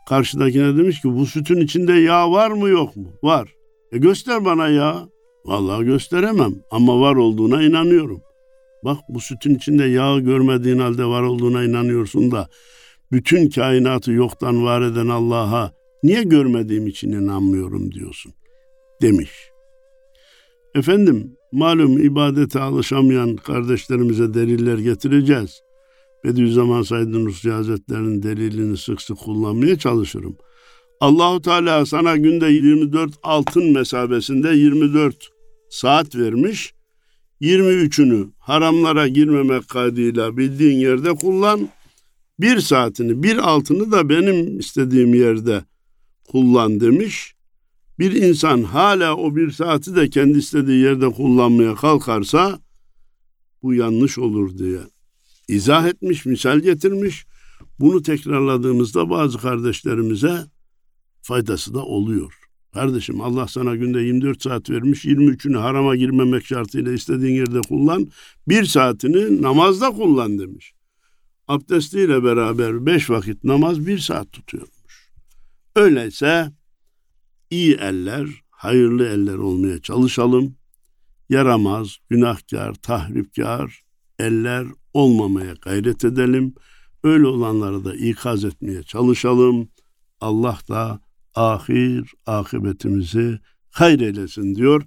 Karşıdakine 0.09 0.77
demiş 0.77 1.01
ki 1.01 1.15
bu 1.15 1.25
sütün 1.25 1.61
içinde 1.61 1.93
yağ 1.93 2.31
var 2.31 2.51
mı 2.51 2.69
yok 2.69 2.95
mu? 2.95 3.07
Var. 3.23 3.49
E 3.91 3.97
göster 3.97 4.45
bana 4.45 4.67
yağ. 4.67 5.07
Vallahi 5.45 5.85
gösteremem 5.85 6.55
ama 6.71 6.99
var 6.99 7.15
olduğuna 7.15 7.63
inanıyorum. 7.63 8.21
Bak 8.83 8.97
bu 9.09 9.19
sütün 9.19 9.55
içinde 9.55 9.85
yağ 9.85 10.19
görmediğin 10.19 10.79
halde 10.79 11.05
var 11.05 11.21
olduğuna 11.21 11.63
inanıyorsun 11.63 12.31
da 12.31 12.49
bütün 13.11 13.49
kainatı 13.49 14.11
yoktan 14.11 14.63
var 14.63 14.81
eden 14.81 15.07
Allah'a 15.07 15.71
niye 16.03 16.23
görmediğim 16.23 16.87
için 16.87 17.11
inanmıyorum 17.11 17.91
diyorsun 17.91 18.33
demiş. 19.01 19.31
Efendim 20.75 21.37
malum 21.51 22.05
ibadete 22.05 22.59
alışamayan 22.59 23.35
kardeşlerimize 23.35 24.33
deliller 24.33 24.77
getireceğiz. 24.77 25.61
Bediüzzaman 26.23 26.81
Said 26.81 27.07
Nursi 27.07 27.51
Hazretleri'nin 27.51 28.23
delilini 28.23 28.77
sık 28.77 29.01
sık 29.01 29.17
kullanmaya 29.17 29.77
çalışırım. 29.77 30.37
Allahu 30.99 31.41
Teala 31.41 31.85
sana 31.85 32.17
günde 32.17 32.47
24 32.47 33.11
altın 33.23 33.71
mesabesinde 33.71 34.49
24 34.49 35.29
saat 35.69 36.15
vermiş. 36.15 36.73
23'ünü 37.41 38.29
haramlara 38.39 39.07
girmemek 39.07 39.69
kaydıyla 39.69 40.37
bildiğin 40.37 40.79
yerde 40.79 41.15
kullan. 41.15 41.69
Bir 42.39 42.59
saatini, 42.59 43.23
bir 43.23 43.37
altını 43.37 43.91
da 43.91 44.09
benim 44.09 44.59
istediğim 44.59 45.13
yerde 45.13 45.65
kullan 46.27 46.79
demiş. 46.79 47.35
Bir 47.99 48.11
insan 48.11 48.63
hala 48.63 49.15
o 49.15 49.35
bir 49.35 49.51
saati 49.51 49.95
de 49.95 50.09
kendi 50.09 50.37
istediği 50.37 50.83
yerde 50.83 51.09
kullanmaya 51.09 51.75
kalkarsa 51.75 52.59
bu 53.63 53.73
yanlış 53.73 54.17
olur 54.17 54.57
diye 54.57 54.79
izah 55.47 55.87
etmiş, 55.87 56.25
misal 56.25 56.59
getirmiş. 56.59 57.25
Bunu 57.79 58.01
tekrarladığımızda 58.01 59.09
bazı 59.09 59.37
kardeşlerimize 59.37 60.45
faydası 61.21 61.73
da 61.73 61.83
oluyor. 61.83 62.33
Kardeşim 62.73 63.21
Allah 63.21 63.47
sana 63.47 63.75
günde 63.75 63.99
24 63.99 64.41
saat 64.41 64.69
vermiş. 64.69 65.05
23'ünü 65.05 65.57
harama 65.57 65.95
girmemek 65.95 66.45
şartıyla 66.45 66.91
istediğin 66.91 67.35
yerde 67.35 67.61
kullan. 67.61 68.07
Bir 68.47 68.65
saatini 68.65 69.41
namazda 69.41 69.91
kullan 69.91 70.39
demiş. 70.39 70.74
Abdestiyle 71.47 72.23
beraber 72.23 72.86
beş 72.86 73.10
vakit 73.10 73.43
namaz 73.43 73.88
bir 73.88 73.99
saat 73.99 74.31
tutuyormuş. 74.31 75.12
Öyleyse 75.75 76.51
iyi 77.49 77.75
eller, 77.75 78.29
hayırlı 78.49 79.08
eller 79.08 79.36
olmaya 79.36 79.81
çalışalım. 79.81 80.55
Yaramaz, 81.29 81.97
günahkar, 82.10 82.73
tahripkar 82.73 83.81
eller 84.19 84.67
olmamaya 84.93 85.53
gayret 85.53 86.05
edelim. 86.05 86.55
Öyle 87.03 87.27
olanları 87.27 87.86
da 87.86 87.95
ikaz 87.95 88.45
etmeye 88.45 88.84
çalışalım. 88.84 89.69
Allah 90.21 90.60
da 90.69 90.99
ahir 91.36 92.13
akıbetimizi 92.25 93.39
hayır 93.71 94.55
diyor. 94.55 94.84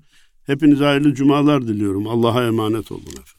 Hepinize 0.46 0.84
hayırlı 0.84 1.14
cumalar 1.14 1.68
diliyorum. 1.68 2.06
Allah'a 2.08 2.46
emanet 2.46 2.92
olun 2.92 3.02
efendim. 3.02 3.37